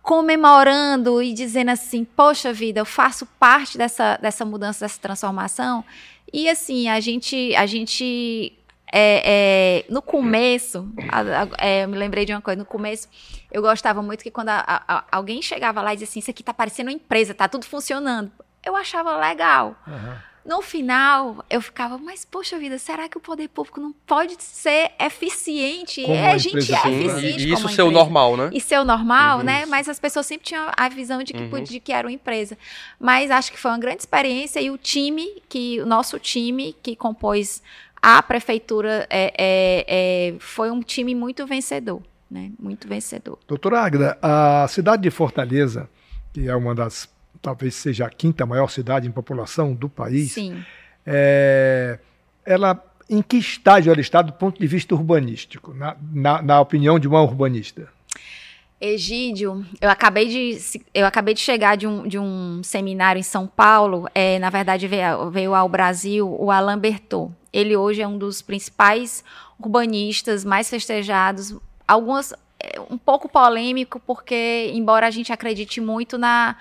[0.02, 5.84] comemorando e dizendo assim: Poxa vida, eu faço parte dessa, dessa mudança, dessa transformação.
[6.32, 8.58] E assim, a gente, a gente
[8.92, 13.08] é, é, no começo, a, a, é, eu me lembrei de uma coisa, no começo
[13.50, 16.54] eu gostava muito que quando a, alguém chegava lá e dizia assim, isso aqui tá
[16.54, 18.32] parecendo uma empresa, tá tudo funcionando.
[18.64, 19.76] Eu achava legal.
[19.86, 20.16] Uhum.
[20.44, 24.90] No final, eu ficava, mas poxa vida, será que o poder público não pode ser
[24.98, 26.02] eficiente?
[26.02, 27.48] Como é, a gente é eficiente.
[27.48, 28.50] E isso ser o normal, né?
[28.52, 29.44] E ser o normal, uhum.
[29.44, 29.66] né?
[29.66, 31.62] Mas as pessoas sempre tinham a visão de que, uhum.
[31.62, 32.59] de que era uma empresa.
[32.98, 36.96] Mas acho que foi uma grande experiência e o time, que o nosso time que
[36.96, 37.62] compôs
[38.02, 42.50] a prefeitura, é, é, é, foi um time muito vencedor, né?
[42.59, 43.38] Muito vencedor.
[43.46, 45.88] Doutora Agda, a cidade de Fortaleza,
[46.33, 47.09] que é uma das
[47.42, 50.33] talvez seja a quinta maior cidade em população do país.
[50.33, 50.64] Sim.
[51.05, 51.98] É,
[52.46, 56.98] ela, em que estágio ela está do ponto de vista urbanístico, na, na, na opinião
[56.98, 57.88] de uma urbanista?
[58.81, 63.46] Egídio, eu acabei de, eu acabei de chegar de um, de um seminário em São
[63.46, 64.09] Paulo.
[64.12, 67.31] É, na verdade, veio, veio ao Brasil o Alain Bertot.
[67.52, 69.22] Ele hoje é um dos principais
[69.57, 71.55] urbanistas mais festejados.
[71.87, 76.57] Algumas é, um pouco polêmico, porque, embora a gente acredite muito na,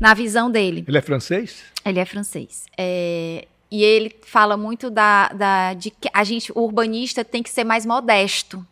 [0.00, 0.84] na visão dele.
[0.88, 1.62] Ele é francês?
[1.84, 2.64] Ele é francês.
[2.76, 7.50] É, e ele fala muito da, da, de que a gente, o urbanista tem que
[7.50, 8.66] ser mais modesto.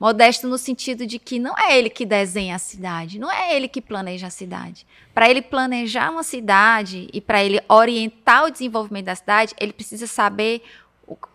[0.00, 3.66] Modesto no sentido de que não é ele que desenha a cidade, não é ele
[3.66, 4.86] que planeja a cidade.
[5.12, 10.06] Para ele planejar uma cidade e para ele orientar o desenvolvimento da cidade, ele precisa
[10.06, 10.62] saber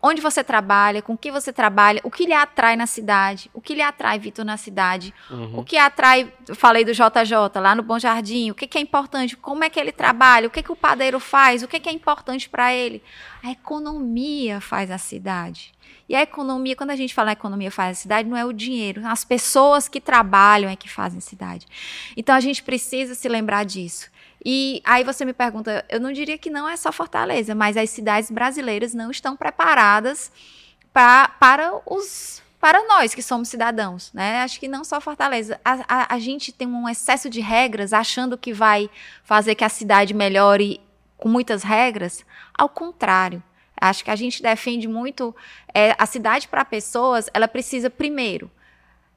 [0.02, 3.74] onde você trabalha, com que você trabalha, o que lhe atrai na cidade, o que
[3.74, 5.60] lhe atrai, Vitor, na cidade, uhum.
[5.60, 9.36] o que atrai, falei do JJ, lá no Bom Jardim, o que, que é importante,
[9.36, 11.92] como é que ele trabalha, o que, que o padeiro faz, o que, que é
[11.92, 13.02] importante para ele.
[13.42, 15.74] A economia faz a cidade.
[16.08, 18.54] E a economia, quando a gente fala a economia faz a cidade, não é o
[18.54, 21.66] dinheiro, as pessoas que trabalham é que fazem a cidade.
[22.16, 24.12] Então a gente precisa se lembrar disso.
[24.46, 27.90] E aí você me pergunta, eu não diria que não é só Fortaleza, mas as
[27.90, 30.32] cidades brasileiras não estão preparadas
[30.92, 34.42] pra, para os para nós que somos cidadãos, né?
[34.42, 35.60] Acho que não só Fortaleza.
[35.66, 38.90] A, a, a, gente tem um excesso de regras, achando que vai
[39.22, 40.80] fazer que a cidade melhore
[41.18, 42.26] com muitas regras.
[42.58, 43.44] Ao contrário,
[43.76, 45.36] acho que a gente defende muito
[45.74, 47.30] é, a cidade para pessoas.
[47.34, 48.50] Ela precisa primeiro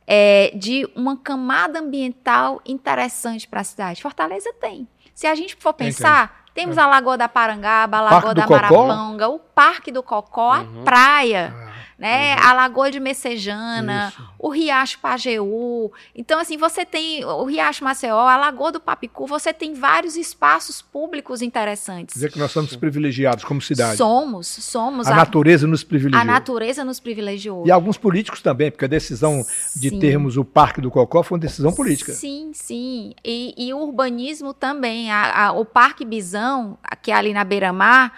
[0.09, 4.03] é, de uma camada ambiental interessante para a cidade.
[4.03, 4.89] Fortaleza tem.
[5.17, 6.81] Se a gente for pensar, temos é.
[6.83, 10.83] a Lagoa da Parangaba, a Lagoa da Marapanga, o Parque do Cocó, uhum.
[10.83, 11.66] a praia.
[11.99, 12.35] Né?
[12.35, 12.43] Uhum.
[12.43, 14.29] A Lagoa de Messejana, Isso.
[14.39, 15.91] o Riacho Pajeú.
[16.15, 20.83] Então, assim, você tem o Riacho Maceió, a Lagoa do Papicu, você tem vários espaços
[20.83, 22.13] públicos interessantes.
[22.13, 23.97] Quer dizer que nós somos privilegiados como cidade.
[23.97, 25.07] Somos, somos.
[25.07, 26.21] A, a natureza nos privilegiou.
[26.21, 27.67] A natureza nos privilegiou.
[27.67, 29.81] E alguns políticos também, porque a decisão sim.
[29.81, 32.13] de termos o Parque do Cocó foi uma decisão política.
[32.13, 33.15] Sim, sim.
[33.25, 35.11] E, e o urbanismo também.
[35.11, 38.13] A, a, o Parque Bisão, que é ali na beira-mar,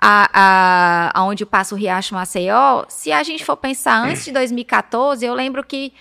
[0.00, 5.24] a, a, onde passa o Riacho Maceió, se a gente for pensar antes de 2014,
[5.24, 5.92] eu lembro que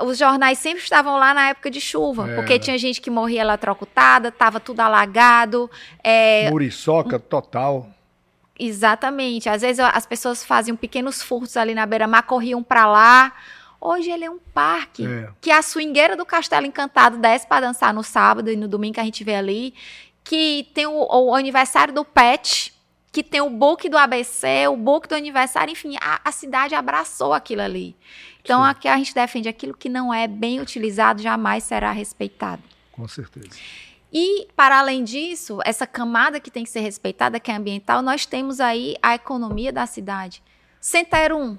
[0.00, 2.34] os jornais sempre estavam lá na época de chuva, é.
[2.36, 5.68] porque tinha gente que morria eletrocutada, estava tudo alagado.
[6.04, 7.88] É, Muriçoca total.
[8.56, 9.48] Exatamente.
[9.48, 13.32] Às vezes as pessoas faziam pequenos furtos ali na beira-mar, corriam para lá.
[13.80, 15.28] Hoje ele é um parque é.
[15.40, 19.00] que a swingueira do Castelo Encantado desce para dançar no sábado e no domingo que
[19.00, 19.72] a gente vê ali
[20.28, 22.74] que tem o, o, aniversário do PET,
[23.10, 27.32] que tem o book do ABC, o book do aniversário, enfim, a, a cidade abraçou
[27.32, 27.96] aquilo ali.
[28.42, 28.68] Então, Sim.
[28.68, 32.62] aqui a gente defende aquilo que não é bem utilizado, jamais será respeitado.
[32.92, 33.56] Com certeza.
[34.12, 38.26] E, para além disso, essa camada que tem que ser respeitada, que é ambiental, nós
[38.26, 40.42] temos aí a economia da cidade.
[40.78, 41.56] Centerum.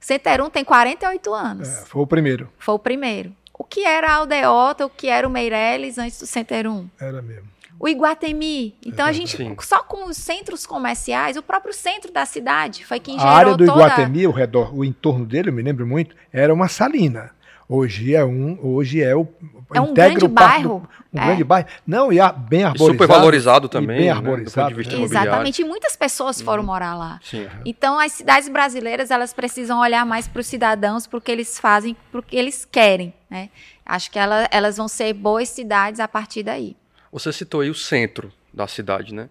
[0.00, 1.68] Centerum tem 48 anos.
[1.68, 2.52] É, foi o primeiro.
[2.58, 3.32] Foi o primeiro.
[3.54, 6.88] O que era a Aldeota, o que era o Meireles antes do Centerum?
[6.98, 8.74] Era mesmo o Iguatemi.
[8.84, 9.56] Então a gente, Sim.
[9.60, 13.56] só com os centros comerciais, o próprio centro da cidade foi quem gerou A área
[13.56, 13.78] do toda...
[13.78, 17.30] Iguatemi, o redor, o entorno dele, eu me lembro muito, era uma salina.
[17.68, 19.28] Hoje é um, hoje é o
[19.74, 21.26] é um grande bairro, do, um é.
[21.26, 21.68] grande bairro.
[21.86, 22.16] Não, e
[22.48, 22.76] bem arborizado.
[22.76, 24.74] E super valorizado também, bem né, arborizado.
[24.74, 25.02] Né?
[25.02, 26.68] Exatamente, e muitas pessoas foram uhum.
[26.68, 27.20] morar lá.
[27.22, 27.46] Sim.
[27.66, 32.34] Então as cidades brasileiras, elas precisam olhar mais para os cidadãos, porque eles fazem, porque
[32.34, 33.50] eles querem, né?
[33.84, 36.74] Acho que ela, elas vão ser boas cidades a partir daí.
[37.12, 39.28] Você citou aí o centro da cidade, né?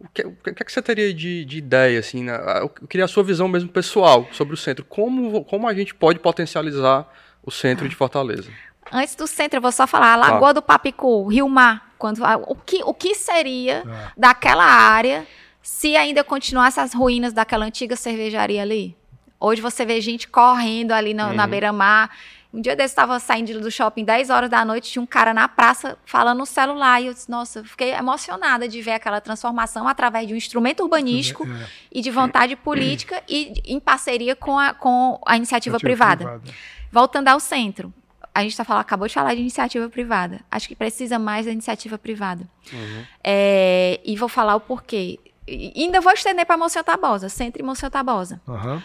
[0.00, 2.36] O que, o que, é que você teria de, de ideia, assim, né?
[2.60, 4.84] Eu queria a sua visão mesmo pessoal sobre o centro.
[4.84, 7.06] Como, como a gente pode potencializar
[7.44, 8.50] o centro de Fortaleza?
[8.90, 10.52] Antes do centro, eu vou só falar, a Lagoa tá.
[10.54, 14.12] do Papicu, Rio Mar, quando, o, que, o que seria é.
[14.16, 15.26] daquela área
[15.62, 18.96] se ainda continuasse as ruínas daquela antiga cervejaria ali?
[19.38, 21.32] Hoje você vê gente correndo ali uhum.
[21.32, 22.10] na beira-mar,
[22.52, 25.48] um dia desse estava saindo do shopping 10 horas da noite, tinha um cara na
[25.48, 27.00] praça falando no celular.
[27.00, 31.46] E eu disse, nossa, fiquei emocionada de ver aquela transformação através de um instrumento urbanístico
[31.46, 31.66] é.
[31.90, 36.24] e de vontade política e em parceria com a, com a iniciativa privada.
[36.24, 36.52] privada.
[36.90, 37.92] Voltando ao centro.
[38.34, 40.40] A gente tá falando, acabou de falar de iniciativa privada.
[40.50, 42.46] Acho que precisa mais da iniciativa privada.
[42.72, 43.04] Uhum.
[43.24, 45.18] É, e vou falar o porquê.
[45.46, 48.40] E ainda vou estender para Monsenhor Tabosa, centro e Monsenhor Tabosa.
[48.46, 48.80] Uhum.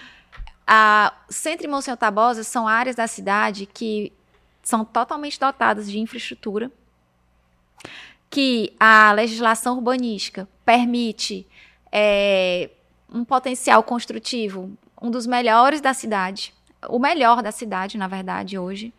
[0.67, 4.11] A Centro e Monsenhor Tabosa são áreas da cidade que
[4.61, 6.69] são totalmente dotadas de infraestrutura,
[8.29, 11.47] que a legislação urbanística permite
[11.89, 12.69] é,
[13.09, 16.53] um potencial construtivo, um dos melhores da cidade,
[16.89, 18.93] o melhor da cidade, na verdade, hoje.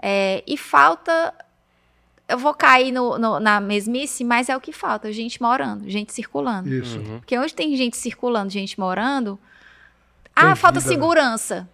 [0.00, 1.34] É, e falta
[2.28, 6.12] eu vou cair no, no, na mesmice, mas é o que falta, gente morando, gente
[6.12, 6.68] circulando.
[6.68, 6.98] Isso.
[6.98, 7.18] Uhum.
[7.18, 9.38] Porque hoje tem gente circulando, gente morando.
[10.38, 11.68] Ah, falta segurança.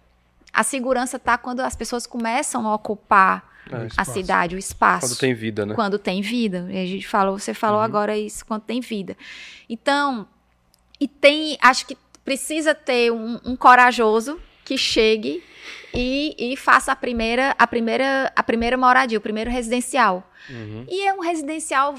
[0.51, 5.07] A segurança tá quando as pessoas começam a ocupar é, a cidade, o espaço.
[5.07, 5.75] Quando tem vida, né?
[5.75, 6.67] Quando tem vida.
[6.69, 7.85] E a gente falou, você falou uhum.
[7.85, 9.17] agora isso, quando tem vida.
[9.69, 10.27] Então,
[10.99, 15.43] e tem, acho que precisa ter um, um corajoso que chegue
[15.93, 20.29] e, e, faça a primeira, a primeira, a primeira moradia, o primeiro residencial.
[20.49, 20.85] Uhum.
[20.89, 21.95] E é um residencial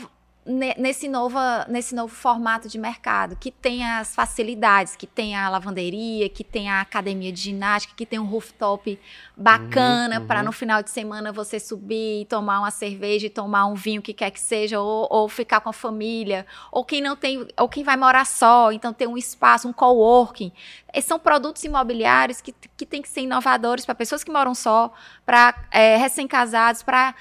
[0.47, 6.29] nesse, nova, nesse novo formato de mercado, que tem as facilidades, que tem a lavanderia,
[6.29, 8.99] que tem a academia de ginástica, que tem um rooftop
[9.37, 10.47] bacana uhum, para uhum.
[10.47, 14.15] no final de semana você subir e tomar uma cerveja e tomar um vinho, que
[14.15, 17.83] quer que seja, ou, ou ficar com a família, ou quem não tem, ou quem
[17.83, 20.53] vai morar só, então ter um espaço, um coworking.
[20.95, 24.93] Esses são produtos imobiliários que, que têm que ser inovadores para pessoas que moram só,
[25.25, 27.15] para é, recém-casados, para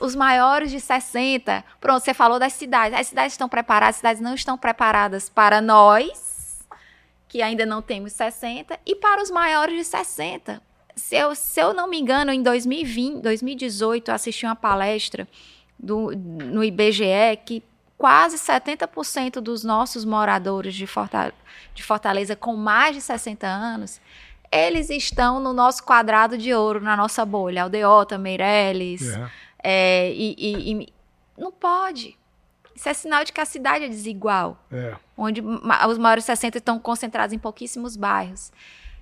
[0.00, 1.64] os maiores de 60.
[1.80, 2.98] Pronto, você falou das cidades.
[2.98, 6.66] As cidades estão preparadas, as cidades não estão preparadas para nós,
[7.28, 10.62] que ainda não temos 60, e para os maiores de 60.
[10.96, 15.28] Se eu, se eu não me engano, em 2020, 2018, eu assisti uma palestra
[15.78, 17.62] do, no IBGE que
[17.96, 21.34] quase 70% dos nossos moradores de Fortaleza,
[21.74, 24.00] de Fortaleza com mais de 60 anos,
[24.50, 27.64] eles estão no nosso quadrado de ouro, na nossa bolha.
[27.64, 29.30] Aldeota, Meireles, yeah.
[29.70, 30.10] É.
[30.14, 30.88] E, e, e,
[31.36, 32.16] não pode.
[32.74, 34.64] Isso é sinal de que a cidade é desigual.
[34.72, 34.94] É.
[35.16, 38.50] Onde os maiores 60 estão concentrados em pouquíssimos bairros.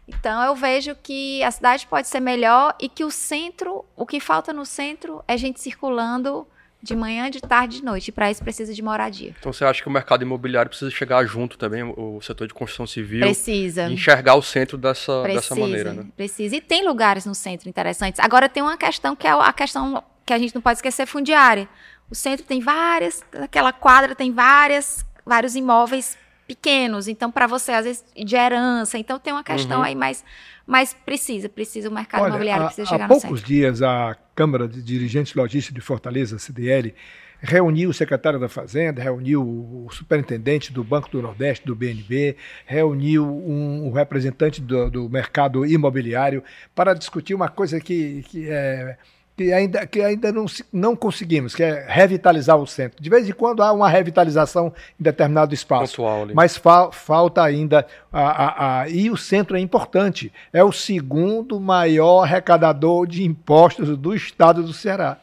[0.09, 4.19] Então eu vejo que a cidade pode ser melhor e que o centro, o que
[4.19, 6.47] falta no centro é gente circulando
[6.83, 8.09] de manhã, de tarde, de noite.
[8.09, 9.35] E para isso precisa de moradia.
[9.39, 12.87] Então você acha que o mercado imobiliário precisa chegar junto também, o setor de construção
[12.87, 13.21] civil?
[13.21, 13.89] Precisa.
[13.89, 16.07] E enxergar o centro dessa, precisa, dessa maneira, né?
[16.17, 16.57] Precisa.
[16.57, 18.21] E tem lugares no centro interessantes.
[18.21, 21.69] Agora tem uma questão que é a questão que a gente não pode esquecer fundiária.
[22.11, 27.85] O centro tem várias, aquela quadra tem várias, vários imóveis pequenos, então para você às
[27.85, 29.85] vezes de herança, então tem uma questão uhum.
[29.85, 30.25] aí mais
[30.65, 34.67] mas precisa, precisa o mercado Olha, imobiliário há, precisa chegar há poucos dias a Câmara
[34.69, 36.93] de Dirigentes Logísticos de Fortaleza, CDL,
[37.41, 43.25] reuniu o secretário da Fazenda, reuniu o superintendente do Banco do Nordeste, do BNB, reuniu
[43.25, 46.43] um, um representante do, do, mercado imobiliário
[46.75, 48.97] para discutir uma coisa que, que é
[49.37, 53.03] que ainda, que ainda não, não conseguimos, que é revitalizar o centro.
[53.03, 56.03] De vez em quando há uma revitalização em determinado espaço,
[56.35, 57.87] mas fa falta ainda.
[58.11, 63.97] A, a, a, e o centro é importante, é o segundo maior arrecadador de impostos
[63.99, 65.19] do estado do Ceará.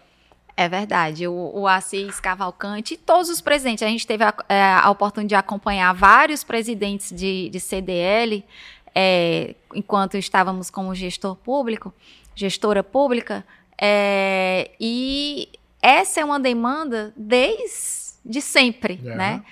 [0.56, 1.28] É verdade.
[1.28, 3.82] O, o Assis Cavalcante e todos os presidentes.
[3.82, 8.45] A gente teve a, é, a oportunidade de acompanhar vários presidentes de, de CDL
[8.93, 11.91] é, enquanto estávamos como gestor público,
[12.36, 13.43] gestora pública,
[13.80, 15.50] é, e
[15.82, 19.16] essa é uma demanda desde sempre, é.
[19.16, 19.44] né?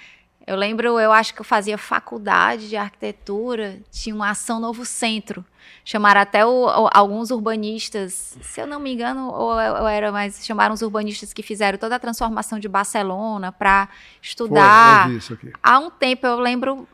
[0.46, 5.46] Eu lembro, eu acho que eu fazia faculdade de arquitetura, tinha uma ação Novo Centro.
[5.86, 10.46] Chamaram até o, o, alguns urbanistas, se eu não me engano, ou eu, era, mas
[10.46, 13.90] chamaram os urbanistas que fizeram toda a transformação de Barcelona para
[14.22, 15.08] estudar.
[15.08, 15.52] Foi, isso aqui.
[15.62, 16.88] Há um tempo eu lembro,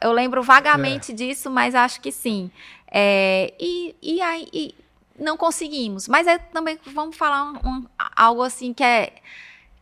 [0.00, 1.14] eu lembro vagamente é.
[1.14, 2.50] disso, mas acho que sim.
[2.90, 4.74] É, e, e aí
[5.18, 6.08] não conseguimos.
[6.08, 9.12] Mas é também, vamos falar um, um, algo assim que é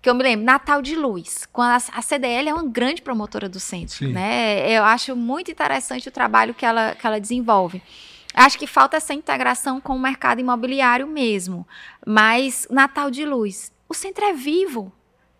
[0.06, 3.48] que eu me lembro, Natal de Luz, quando a, a CDL é uma grande promotora
[3.48, 4.12] do centro, Sim.
[4.12, 4.70] né?
[4.70, 7.82] Eu acho muito interessante o trabalho que ela, que ela desenvolve.
[8.32, 11.66] Acho que falta essa integração com o mercado imobiliário mesmo.
[12.06, 14.92] Mas Natal de Luz, o centro é vivo.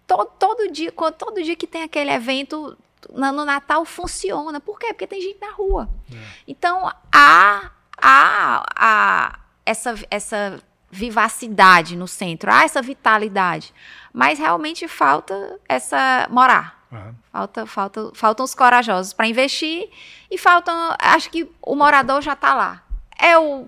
[0.05, 2.77] Todo, todo dia, todo dia que tem aquele evento
[3.13, 4.59] no Natal funciona.
[4.59, 4.89] Por quê?
[4.89, 5.89] Porque tem gente na rua.
[6.13, 6.17] É.
[6.49, 13.75] Então, há, há, há essa, essa vivacidade no centro, há essa vitalidade.
[14.13, 16.87] Mas realmente falta essa morar.
[16.91, 17.15] Uhum.
[17.33, 19.89] Falta, falta, faltam os corajosos para investir
[20.31, 20.95] e faltam.
[20.99, 22.83] Acho que o morador já está lá.
[23.21, 23.67] É o,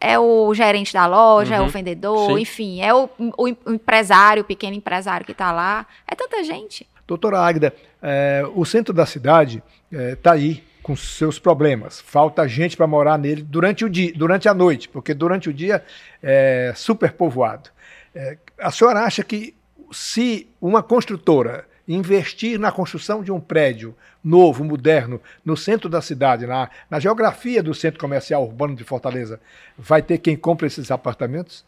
[0.00, 1.58] é o gerente da loja, uhum.
[1.58, 1.70] é o uhum.
[1.70, 2.40] vendedor, Sim.
[2.40, 5.86] enfim, é o, o, empresário, o pequeno empresário que está lá.
[6.06, 6.86] É tanta gente.
[7.06, 12.00] Doutora Águida, é, o centro da cidade está é, aí com seus problemas.
[12.00, 15.84] Falta gente para morar nele durante o dia, durante a noite, porque durante o dia
[16.20, 17.70] é super povoado.
[18.12, 19.54] É, a senhora acha que
[19.92, 26.44] se uma construtora investir na construção de um prédio novo, moderno, no centro da cidade,
[26.44, 29.40] na, na geografia do centro comercial urbano de Fortaleza,
[29.78, 31.64] vai ter quem compre esses apartamentos?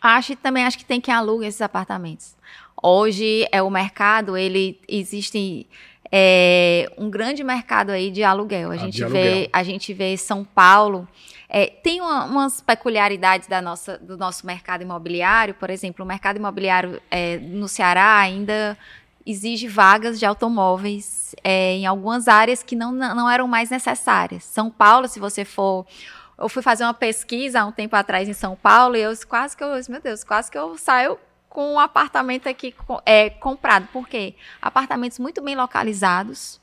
[0.00, 2.36] Acho também acho que tem quem aluga esses apartamentos.
[2.80, 5.66] Hoje é o mercado, ele existe
[6.14, 8.70] é um grande mercado aí de aluguel.
[8.70, 9.48] A, ah, gente, vê, aluguel.
[9.50, 11.08] a gente vê São Paulo.
[11.48, 16.36] É, tem uma, umas peculiaridades da nossa, do nosso mercado imobiliário, por exemplo, o mercado
[16.36, 18.76] imobiliário é, no Ceará ainda
[19.24, 24.44] exige vagas de automóveis é, em algumas áreas que não, não eram mais necessárias.
[24.44, 25.86] São Paulo, se você for
[26.38, 29.56] eu fui fazer uma pesquisa há um tempo atrás em São Paulo e eu quase
[29.56, 31.18] que eu, meu Deus, quase que eu saio
[31.52, 32.74] com um apartamento aqui
[33.04, 33.86] é, comprado.
[33.92, 34.34] Por quê?
[34.60, 36.58] Apartamentos muito bem localizados,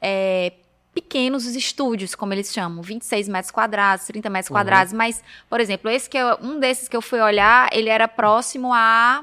[0.00, 0.54] é,
[0.94, 4.56] pequenos os estúdios, como eles chamam, 26 metros quadrados, 30 metros uhum.
[4.56, 8.08] quadrados, mas, por exemplo, esse que eu, um desses que eu fui olhar, ele era
[8.08, 9.22] próximo a,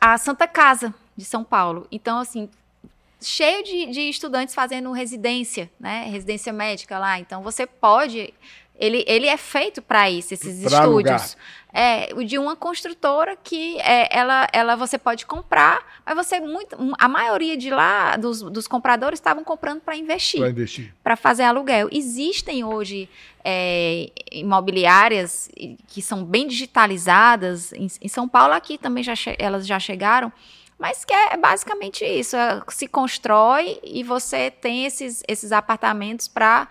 [0.00, 1.88] a Santa Casa de São Paulo.
[1.90, 2.48] Então, assim,
[3.20, 6.04] cheio de, de estudantes fazendo residência, né?
[6.04, 7.18] Residência médica lá.
[7.18, 8.32] Então, você pode
[8.74, 11.36] ele, ele é feito para isso, esses pra estúdios.
[11.74, 16.76] É, o de uma construtora que é, ela, ela você pode comprar, mas você muito,
[16.98, 21.44] a maioria de lá dos, dos compradores estavam comprando para investir, para investir, para fazer
[21.44, 21.88] aluguel.
[21.90, 23.08] Existem hoje
[23.42, 25.48] é, imobiliárias
[25.86, 30.30] que são bem digitalizadas em, em São Paulo aqui também já elas já chegaram
[30.82, 36.66] mas que é basicamente isso: é, se constrói e você tem esses, esses apartamentos para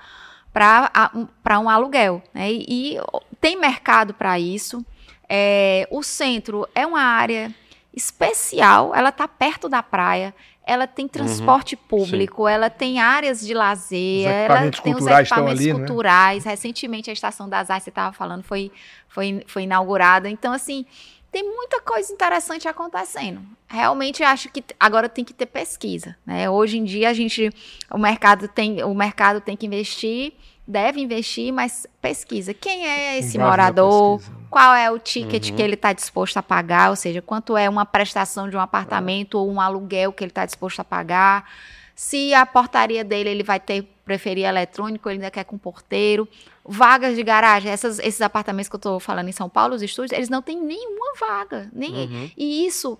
[0.53, 2.21] para um aluguel.
[2.33, 2.51] Né?
[2.51, 2.97] E, e,
[3.39, 4.85] tem mercado para isso.
[5.27, 7.53] É, o centro é uma área
[7.93, 10.33] especial, ela está perto da praia,
[10.65, 11.09] ela tem uhum.
[11.09, 12.53] transporte uhum, público, sim.
[12.53, 15.79] ela tem áreas de lazer, ela tem os equipamentos ali, né?
[15.79, 16.45] culturais.
[16.45, 16.51] Né?
[16.51, 18.71] Recentemente a Estação das Artes, você estava falando, foi,
[19.07, 20.29] foi, foi inaugurada.
[20.29, 20.85] Então, assim,
[21.31, 23.41] tem muita coisa interessante acontecendo.
[23.67, 26.49] Realmente acho que agora tem que ter pesquisa, né?
[26.49, 27.49] Hoje em dia a gente
[27.89, 30.33] o mercado tem o mercado tem que investir,
[30.67, 32.53] deve investir, mas pesquisa.
[32.53, 34.21] Quem é esse morador?
[34.49, 35.55] Qual é o ticket uhum.
[35.55, 36.89] que ele está disposto a pagar?
[36.89, 40.45] Ou seja, quanto é uma prestação de um apartamento ou um aluguel que ele está
[40.45, 41.49] disposto a pagar?
[41.95, 46.27] Se a portaria dele ele vai ter preferir eletrônico, ele ainda quer com porteiro.
[46.65, 50.11] Vagas de garagem, essas, esses apartamentos que eu estou falando em São Paulo, os estúdios,
[50.11, 51.69] eles não têm nenhuma vaga.
[51.73, 52.31] Nem, uhum.
[52.37, 52.97] E isso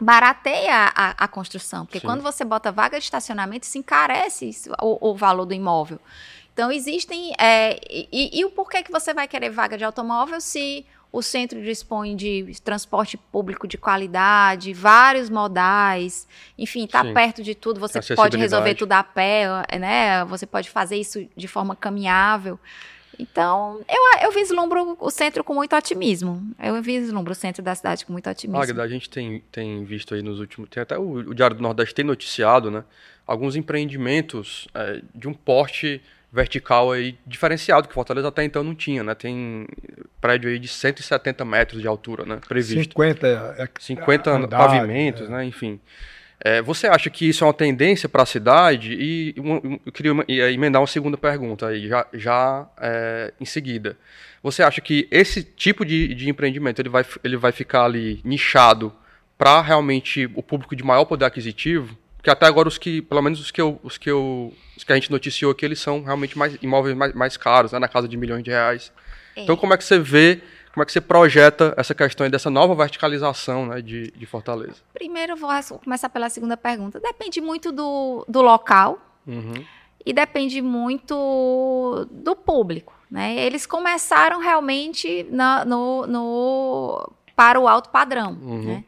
[0.00, 2.06] barateia a, a construção, porque Sim.
[2.06, 6.00] quando você bota vaga de estacionamento, se encarece o, o valor do imóvel.
[6.52, 7.32] Então, existem.
[7.38, 11.62] É, e, e, o porquê que você vai querer vaga de automóvel se o centro
[11.62, 16.26] dispõe de transporte público de qualidade, vários modais,
[16.58, 19.46] enfim, está perto de tudo, você pode resolver tudo a pé,
[19.78, 20.24] né?
[20.24, 22.58] Você pode fazer isso de forma caminhável.
[23.18, 26.42] Então, eu, eu vislumbro o centro com muito otimismo.
[26.58, 28.58] Eu vislumbro o centro da cidade com muito otimismo.
[28.58, 30.70] Magda, a gente tem, tem visto aí nos últimos.
[30.70, 32.82] Tem até o, o Diário do Nordeste tem noticiado, né?
[33.26, 36.00] Alguns empreendimentos é, de um porte
[36.32, 39.14] vertical aí diferenciado, que Fortaleza até então não tinha, né?
[39.14, 39.66] Tem
[40.20, 42.40] prédio aí de 170 metros de altura, né?
[42.48, 42.92] Previsto.
[42.92, 45.30] 50, 50 é, andar, pavimentos, é.
[45.30, 45.44] né?
[45.44, 45.78] Enfim.
[46.44, 48.94] É, você acha que isso é uma tendência para a cidade?
[48.94, 49.34] E
[49.84, 50.12] eu queria
[50.52, 53.96] emendar uma segunda pergunta aí, já, já é, em seguida.
[54.42, 58.92] Você acha que esse tipo de, de empreendimento ele vai, ele vai ficar ali nichado
[59.38, 61.96] para realmente o público de maior poder aquisitivo?
[62.22, 64.92] Porque até agora os que, pelo menos os que eu, os que eu, os que
[64.92, 68.06] a gente noticiou aqui, eles são realmente mais imóveis mais, mais caros, né, na casa
[68.06, 68.92] de milhões de reais.
[69.34, 69.42] É.
[69.42, 70.40] Então como é que você vê,
[70.72, 74.76] como é que você projeta essa questão dessa nova verticalização, né, de, de Fortaleza?
[74.94, 75.50] Primeiro vou
[75.82, 77.00] começar pela segunda pergunta.
[77.00, 79.64] Depende muito do, do local uhum.
[80.06, 83.34] e depende muito do público, né?
[83.34, 88.38] Eles começaram realmente na, no, no para o alto padrão.
[88.40, 88.84] Uhum, né?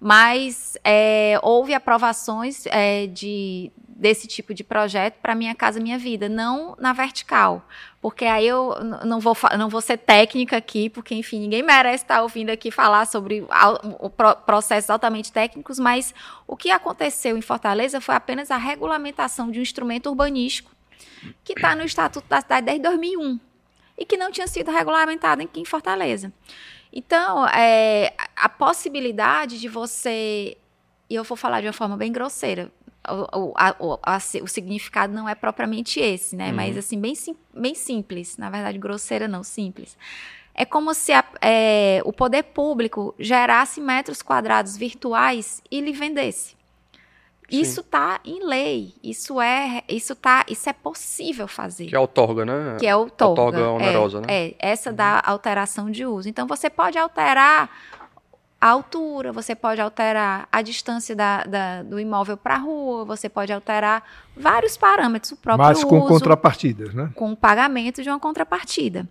[0.00, 6.28] Mas é, houve aprovações é, de, desse tipo de projeto para Minha Casa Minha Vida,
[6.28, 7.66] não na vertical.
[8.00, 8.74] Porque aí eu
[9.04, 13.06] não vou, não vou ser técnica aqui, porque, enfim, ninguém merece estar ouvindo aqui falar
[13.06, 16.14] sobre o, o processos altamente técnicos, mas
[16.46, 20.70] o que aconteceu em Fortaleza foi apenas a regulamentação de um instrumento urbanístico
[21.42, 23.40] que está no Estatuto da Cidade desde 2001
[23.98, 26.32] e que não tinha sido regulamentado aqui em Fortaleza.
[26.98, 30.56] Então, é, a possibilidade de você.
[31.10, 32.72] E eu vou falar de uma forma bem grosseira.
[33.06, 36.48] O, a, o, a, o significado não é propriamente esse, né?
[36.48, 36.54] Uhum.
[36.54, 38.38] Mas, assim, bem, sim, bem simples.
[38.38, 39.94] Na verdade, grosseira não, simples.
[40.54, 46.55] É como se a, é, o poder público gerasse metros quadrados virtuais e lhe vendesse.
[47.50, 48.94] Isso está em lei.
[49.02, 51.86] Isso é, isso tá, isso é possível fazer.
[51.86, 52.76] Que é outorga, né?
[52.78, 53.42] Que é outorga.
[53.42, 54.26] Outorga onerosa, é, né?
[54.28, 54.96] É, essa uhum.
[54.96, 56.28] da alteração de uso.
[56.28, 57.70] Então você pode alterar
[58.60, 63.28] a altura, você pode alterar a distância da, da do imóvel para a rua, você
[63.28, 64.02] pode alterar
[64.36, 67.10] vários parâmetros, o próprio Mas com uso, contrapartidas, né?
[67.14, 69.06] Com o pagamento de uma contrapartida.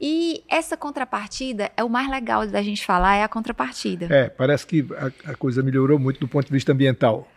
[0.00, 4.08] E essa contrapartida é o mais legal da gente falar, é a contrapartida.
[4.10, 7.28] É, parece que a, a coisa melhorou muito do ponto de vista ambiental.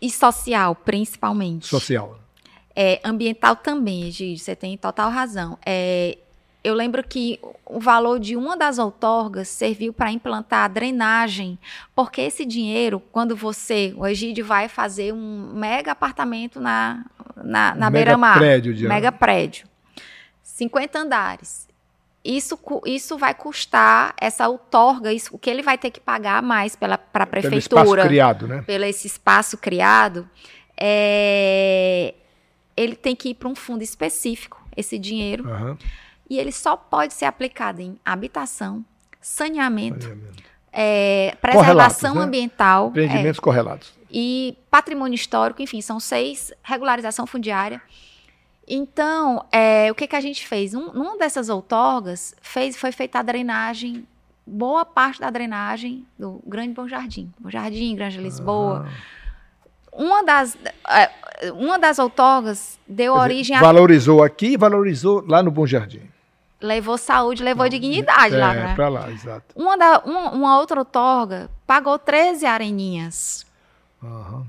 [0.00, 1.66] E social, principalmente.
[1.66, 2.18] Social.
[2.76, 5.56] É, ambiental também, Gigi, você tem total razão.
[5.64, 6.18] É,
[6.64, 11.58] eu lembro que o valor de uma das outorgas serviu para implantar a drenagem,
[11.94, 17.04] porque esse dinheiro, quando você, o Egídio vai fazer um mega apartamento na,
[17.36, 18.38] na, na beira-mar.
[18.38, 19.68] Prédio de mega prédio.
[20.42, 21.68] 50 andares.
[22.24, 26.74] Isso, isso vai custar essa outorga, isso, o que ele vai ter que pagar mais
[26.74, 27.84] para a prefeitura.
[27.84, 28.62] Pelo espaço criado, né?
[28.62, 30.28] Pelo esse espaço criado.
[30.74, 32.14] É,
[32.74, 35.46] ele tem que ir para um fundo específico, esse dinheiro.
[35.46, 35.76] Uhum.
[36.30, 38.82] E ele só pode ser aplicado em habitação,
[39.20, 40.42] saneamento, saneamento.
[40.72, 42.22] É, preservação né?
[42.22, 42.88] ambiental.
[42.88, 43.92] Empreendimentos é, correlatos.
[44.10, 47.82] E patrimônio histórico, enfim, são seis, regularização fundiária.
[48.66, 50.74] Então, é, o que, que a gente fez?
[50.74, 54.06] Um, numa dessas outorgas, fez, foi feita a drenagem,
[54.46, 57.32] boa parte da drenagem do Grande Bom Jardim.
[57.38, 58.86] Bom Jardim, Grande Lisboa.
[58.88, 59.24] Ah
[59.94, 60.56] uma das,
[60.90, 61.10] é,
[61.52, 63.60] uma das outorgas deu origem a.
[63.60, 66.02] Valorizou aqui e valorizou lá no Bom Jardim.
[66.60, 68.74] Levou saúde, levou Não, dignidade é, lá, né?
[68.74, 69.44] para lá, exato.
[69.54, 73.46] Uma, da, uma, uma, outra outorga pagou 13 areninhas.
[74.02, 74.46] Uhum.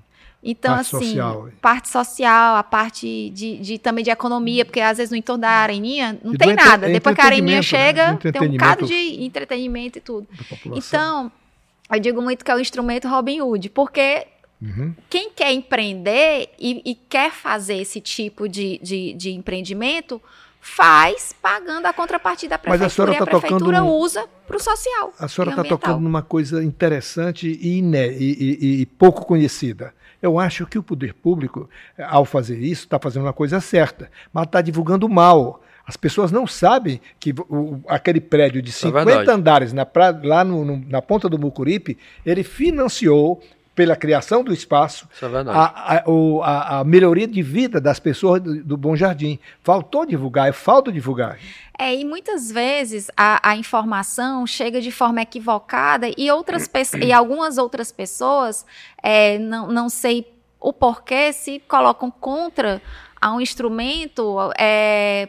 [0.48, 1.50] Então, parte assim, social.
[1.60, 5.50] parte social, a parte de, de, também de economia, porque às vezes no entorno da
[5.50, 6.88] areninha não e tem nada.
[6.88, 7.64] Depois que a areninha né?
[7.64, 8.32] chega, né?
[8.32, 10.28] tem um bocado de entretenimento e tudo.
[10.76, 11.32] Então,
[11.92, 14.28] eu digo muito que é o instrumento Robin Hood, porque
[14.62, 14.96] Uhum.
[15.10, 20.20] Quem quer empreender e, e, quer fazer esse tipo de, de, de empreendimento,
[20.62, 22.86] faz pagando a contrapartida da prefeitura.
[22.86, 23.98] Mas a senhora está tocando no...
[23.98, 25.14] usa para o social.
[25.20, 29.94] A senhora está tocando numa coisa interessante e, e, e, e, pouco conhecida.
[30.22, 34.46] Eu acho que o poder público, ao fazer isso, está fazendo uma coisa certa, mas
[34.46, 35.62] está divulgando mal.
[35.86, 40.44] As pessoas não sabem que o, aquele prédio de 50 é andares na pra, lá
[40.44, 43.42] no, no, na ponta do Mucuripe, ele financiou
[43.76, 46.04] pela criação do espaço, é a, a,
[46.44, 49.38] a, a, melhoria de vida das pessoas do, do, Bom Jardim.
[49.62, 51.38] Faltou divulgar, é falta divulgar.
[51.78, 56.70] É, e muitas vezes a, a informação chega de forma equivocada e, outras
[57.04, 58.66] e algumas outras pessoas,
[59.04, 60.26] é, não, não sei
[60.58, 62.82] o porquê, se colocam contra
[63.22, 65.28] a um instrumento é,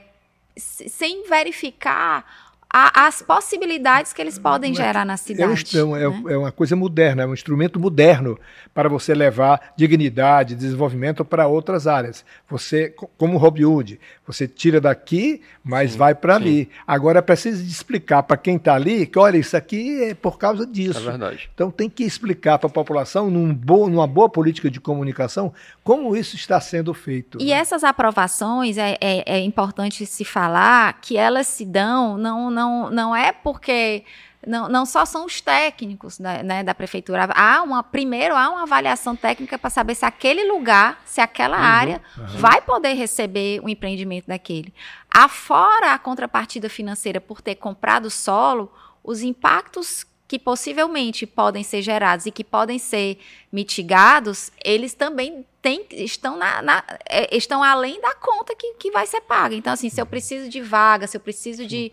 [0.56, 2.45] sem verificar
[2.78, 5.78] a, as possibilidades que eles podem gerar na cidade.
[5.78, 6.32] É, um, é, né?
[6.34, 8.38] é, uma coisa moderna, é um instrumento moderno
[8.74, 12.22] para você levar dignidade, desenvolvimento para outras áreas.
[12.50, 16.68] Você, como Robin Hood, você tira daqui, mas sim, vai para ali.
[16.86, 20.66] Agora é preciso explicar para quem está ali que, olha, isso aqui é por causa
[20.66, 20.98] disso.
[20.98, 21.48] É verdade.
[21.54, 26.14] Então tem que explicar para a população, num bo, numa boa política de comunicação, como
[26.14, 27.38] isso está sendo feito.
[27.40, 27.52] E né?
[27.52, 33.14] essas aprovações, é, é, é importante se falar que elas se dão, não, não, não
[33.14, 34.04] é porque
[34.46, 37.28] não, não só são os técnicos da, né, da prefeitura.
[37.34, 41.64] Há uma, primeiro, há uma avaliação técnica para saber se aquele lugar, se aquela uhum,
[41.64, 42.26] área uhum.
[42.38, 44.72] vai poder receber o empreendimento daquele.
[45.10, 52.26] Afora a contrapartida financeira por ter comprado solo, os impactos que possivelmente podem ser gerados
[52.26, 53.18] e que podem ser
[53.52, 59.06] mitigados, eles também têm, estão, na, na, é, estão além da conta que, que vai
[59.06, 59.54] ser paga.
[59.54, 61.92] Então, assim, se eu preciso de vaga, se eu preciso de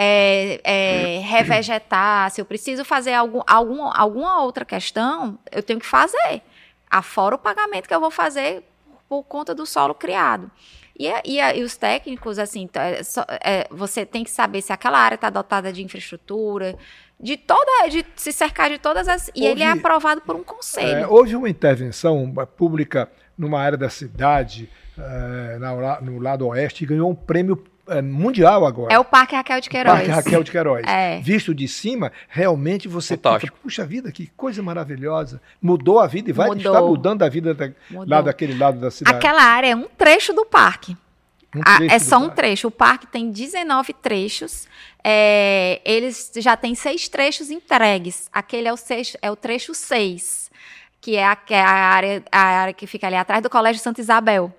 [0.00, 5.86] é, é, revegetar, se eu preciso fazer algum, algum, alguma outra questão, eu tenho que
[5.86, 6.40] fazer.
[6.88, 8.62] Afora o pagamento que eu vou fazer
[9.08, 10.48] por conta do solo criado.
[10.96, 13.00] E, e, e os técnicos, assim, é,
[13.42, 16.76] é, você tem que saber se aquela área está dotada de infraestrutura,
[17.18, 19.28] de toda, de se cercar de todas as.
[19.34, 21.00] E houve, ele é aprovado por um conselho.
[21.00, 26.86] É, houve uma intervenção pública numa área da cidade, é, na, no lado oeste, e
[26.86, 27.56] ganhou um prêmio
[27.88, 28.92] é, mundial agora.
[28.92, 29.94] É o Parque Raquel de Queiroz.
[29.94, 30.84] Parque Raquel de Queiroz.
[30.86, 31.20] É.
[31.20, 33.56] Visto de cima, realmente você Fantástico.
[33.56, 35.40] Fica, puxa vida, que coisa maravilhosa.
[35.60, 36.72] Mudou a vida e vai Mudou.
[36.72, 39.16] estar mudando a vida da, lá daquele lado da cidade.
[39.16, 40.96] Aquela área é um trecho do parque.
[41.54, 42.36] Um ah, é só um parque.
[42.36, 42.68] trecho.
[42.68, 44.68] O parque tem 19 trechos.
[45.02, 48.28] É, eles já têm seis trechos entregues.
[48.32, 50.50] Aquele é o, seis, é o trecho 6,
[51.00, 53.82] que é a, que é a, área, a área que fica ali atrás do Colégio
[53.82, 54.52] Santa Isabel.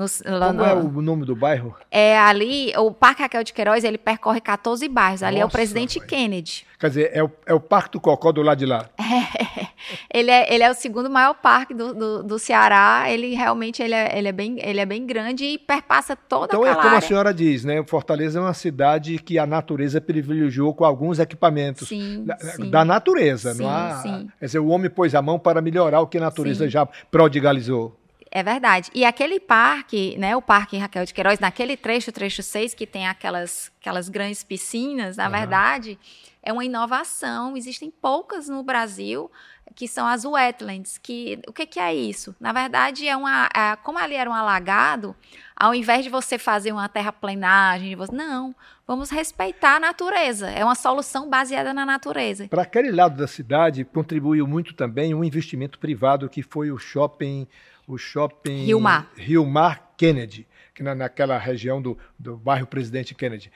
[0.00, 1.76] No, Como no, é o nome do bairro?
[1.90, 5.22] É ali, o Parque Raquel de Queiroz, ele percorre 14 bairros.
[5.22, 6.08] Ali Nossa, é o Presidente mãe.
[6.08, 6.66] Kennedy.
[6.78, 8.88] Quer dizer, é o, é o Parque do Cocó do lado de lá.
[10.12, 13.04] É, ele, é, ele é o segundo maior parque do, do, do Ceará.
[13.08, 16.60] Ele realmente ele é, ele, é bem, ele é bem grande e perpassa toda então,
[16.60, 16.98] aquela Então é como área.
[16.98, 17.82] a senhora diz, né?
[17.86, 22.70] Fortaleza é uma cidade que a natureza privilegiou com alguns equipamentos sim, da, sim.
[22.70, 23.54] da natureza.
[23.54, 24.28] Sim, não há, sim.
[24.38, 26.70] Quer dizer, o homem pôs a mão para melhorar o que a natureza sim.
[26.70, 27.96] já prodigalizou.
[28.30, 28.90] É verdade.
[28.94, 33.08] E aquele parque, né, o Parque Raquel de Queiroz, naquele trecho, trecho 6, que tem
[33.08, 35.30] aquelas, aquelas grandes piscinas, na uhum.
[35.32, 35.98] verdade,
[36.40, 37.56] é uma inovação.
[37.56, 39.30] Existem poucas no Brasil
[39.74, 40.98] que são as wetlands.
[40.98, 42.34] Que, o que, que é isso?
[42.40, 43.48] Na verdade, é uma.
[43.54, 45.14] É, como ali era um alagado,
[45.56, 48.54] ao invés de você fazer uma terraplenagem, você, não,
[48.86, 50.50] vamos respeitar a natureza.
[50.50, 52.48] É uma solução baseada na natureza.
[52.48, 57.46] Para aquele lado da cidade, contribuiu muito também um investimento privado que foi o shopping.
[57.90, 59.10] O shopping Rio Mar.
[59.16, 60.46] Rio Mar Kennedy
[60.82, 63.50] na, naquela região do, do bairro Presidente Kennedy.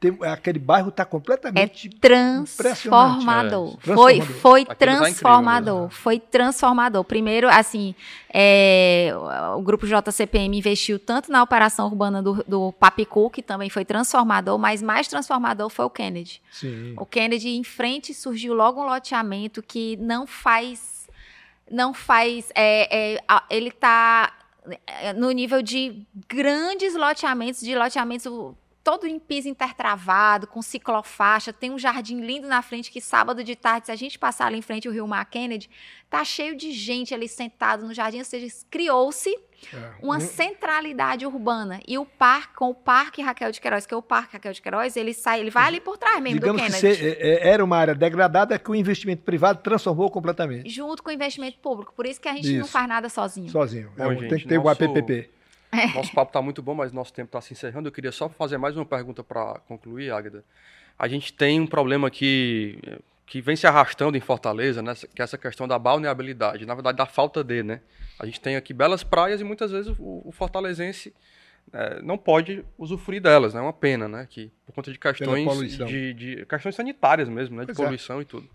[0.00, 3.76] Tem, aquele bairro está completamente é transformador.
[3.86, 3.94] É.
[3.94, 5.74] Foi, foi tá transformador.
[5.74, 5.90] Incrível, né?
[5.90, 7.04] Foi transformador.
[7.04, 7.94] Primeiro, assim,
[8.32, 9.12] é,
[9.56, 14.58] o grupo JCPM investiu tanto na operação urbana do, do Papicu, que também foi transformador,
[14.58, 16.40] mas mais transformador foi o Kennedy.
[16.50, 16.94] Sim.
[16.96, 20.95] O Kennedy, em frente, surgiu logo um loteamento que não faz
[21.70, 22.50] não faz.
[22.54, 24.32] É, é, ele está
[24.86, 28.26] é, no nível de grandes loteamentos, de loteamentos
[28.86, 33.56] todo em piso intertravado, com ciclofaixa, tem um jardim lindo na frente que sábado de
[33.56, 35.68] tarde, se a gente passar ali em frente ao Rio Mar Kennedy,
[36.08, 39.36] tá cheio de gente ali sentado no jardim, ou seja, criou-se
[39.72, 39.92] é.
[40.02, 41.80] uma centralidade urbana.
[41.86, 44.62] E o parque, com o Parque Raquel de Queiroz, que é o Parque Raquel de
[44.62, 46.98] Queiroz, ele sai, ele vai ali por trás mesmo Digamos do Kennedy.
[46.98, 50.68] Que é, é, era uma área degradada que o investimento privado transformou completamente.
[50.68, 51.92] Junto com o investimento público.
[51.94, 52.58] Por isso que a gente isso.
[52.58, 53.50] não faz nada sozinho.
[53.50, 53.90] Sozinho.
[53.96, 54.68] Bom, é, gente, tem que ter nosso...
[54.68, 55.30] o APPP.
[55.72, 55.86] É.
[55.88, 57.88] Nosso papo está muito bom, mas nosso tempo está se encerrando.
[57.88, 60.44] Eu queria só fazer mais uma pergunta para concluir, Águeda.
[60.98, 62.78] A gente tem um problema que,
[63.26, 64.94] que vem se arrastando em Fortaleza, né?
[64.94, 67.80] que é essa questão da balneabilidade, na verdade, da falta de, né?
[68.18, 71.12] A gente tem aqui belas praias e muitas vezes o, o fortalezense
[71.72, 73.60] é, não pode usufruir delas, né?
[73.60, 74.26] É uma pena, né?
[74.30, 77.62] Que por conta de questões de, de, questões sanitárias mesmo, né?
[77.62, 77.82] De pois é.
[77.82, 78.22] poluição é.
[78.22, 78.48] e tudo.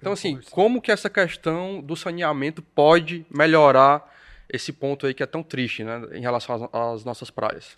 [0.00, 0.52] Então, assim, poluição.
[0.52, 4.10] como que essa questão do saneamento pode melhorar
[4.48, 7.76] esse ponto aí que é tão triste, né, em relação às, às nossas praias.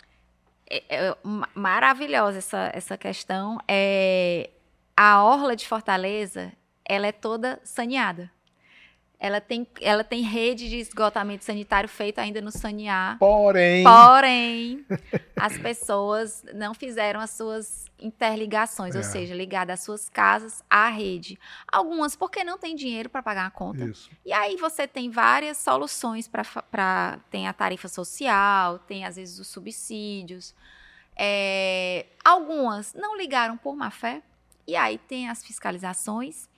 [0.69, 1.15] É, é,
[1.55, 3.57] maravilhosa essa, essa questão.
[3.67, 4.49] É,
[4.97, 6.51] a orla de Fortaleza,
[6.83, 8.31] ela é toda saneada.
[9.19, 13.17] Ela tem, ela tem rede de esgotamento sanitário feito ainda no sanear.
[13.17, 13.83] Porém.
[13.83, 14.85] Porém,
[15.35, 18.97] as pessoas não fizeram as suas interligações, é.
[18.97, 21.39] ou seja, ligar as suas casas à rede.
[21.71, 23.85] Algumas porque não tem dinheiro para pagar a conta.
[23.85, 24.09] Isso.
[24.23, 27.19] E aí você tem várias soluções para.
[27.31, 30.53] Tem a tarifa social, tem às vezes os subsídios.
[31.15, 34.21] É, algumas não ligaram por má fé.
[34.67, 36.49] E aí tem as fiscalizações.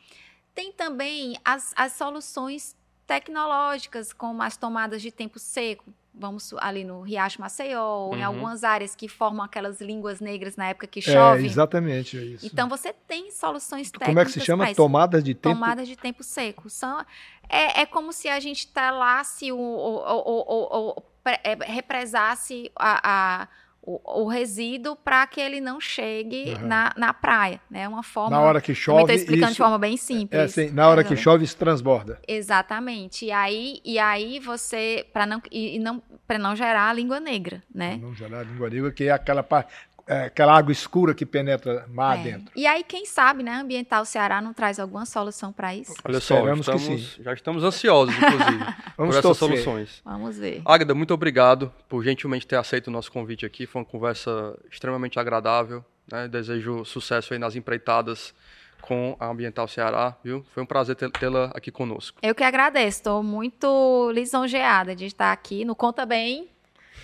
[0.55, 5.93] Tem também as, as soluções tecnológicas, como as tomadas de tempo seco.
[6.13, 8.17] Vamos ali no Riacho Maceió, uhum.
[8.17, 11.43] em algumas áreas que formam aquelas línguas negras na época que chove.
[11.43, 12.45] É, exatamente, é isso.
[12.45, 14.07] Então você tem soluções técnicas.
[14.07, 14.73] Como é que se chama?
[14.73, 15.55] Tomadas de tempo?
[15.55, 16.69] Tomadas de tempo seco.
[16.69, 17.05] São,
[17.47, 23.47] é, é como se a gente telasse ou, ou, ou, ou é, represasse a, a
[23.81, 26.67] o, o resíduo para que ele não chegue uhum.
[26.67, 27.87] na, na praia, né?
[27.87, 28.37] Uma forma.
[28.37, 29.01] Na hora que chove.
[29.01, 30.39] Estou explicando isso, de forma bem simples.
[30.39, 32.19] É assim, na hora que chove isso transborda.
[32.27, 33.25] Exatamente.
[33.25, 37.63] E aí, e aí você para não e não para não gerar a língua negra,
[37.73, 37.97] né?
[38.01, 39.73] Não gerar a língua negra que é aquela parte
[40.09, 42.23] é, aquela água escura que penetra mar é.
[42.23, 42.51] dentro.
[42.55, 45.93] E aí, quem sabe, né, Ambiental Ceará não traz alguma solução para isso?
[46.03, 48.65] Olha só, estamos, já estamos ansiosos, inclusive,
[48.97, 50.01] por essas soluções.
[50.03, 50.63] Vamos ver.
[50.65, 53.67] Águeda, muito obrigado por gentilmente ter aceito o nosso convite aqui.
[53.67, 55.85] Foi uma conversa extremamente agradável.
[56.11, 56.27] Né?
[56.27, 58.33] Desejo sucesso aí nas empreitadas
[58.81, 60.43] com a Ambiental Ceará, viu?
[60.53, 62.17] Foi um prazer tê-la aqui conosco.
[62.23, 66.49] Eu que agradeço, estou muito lisonjeada de estar aqui no Conta Bem.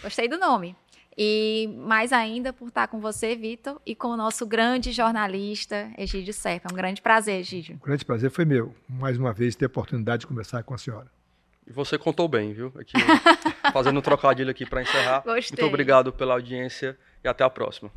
[0.01, 0.75] Gostei do nome.
[1.17, 6.33] E mais ainda por estar com você, Vitor, e com o nosso grande jornalista, Egídio
[6.33, 6.67] Serpa.
[6.69, 7.75] É um grande prazer, Egídio.
[7.75, 10.77] Um grande prazer foi meu, mais uma vez, ter a oportunidade de conversar com a
[10.77, 11.07] senhora.
[11.65, 12.71] E você contou bem, viu?
[12.77, 12.93] Aqui,
[13.71, 15.21] fazendo um trocadilho aqui para encerrar.
[15.25, 15.55] Gostei.
[15.57, 17.89] Muito obrigado pela audiência e até a próxima.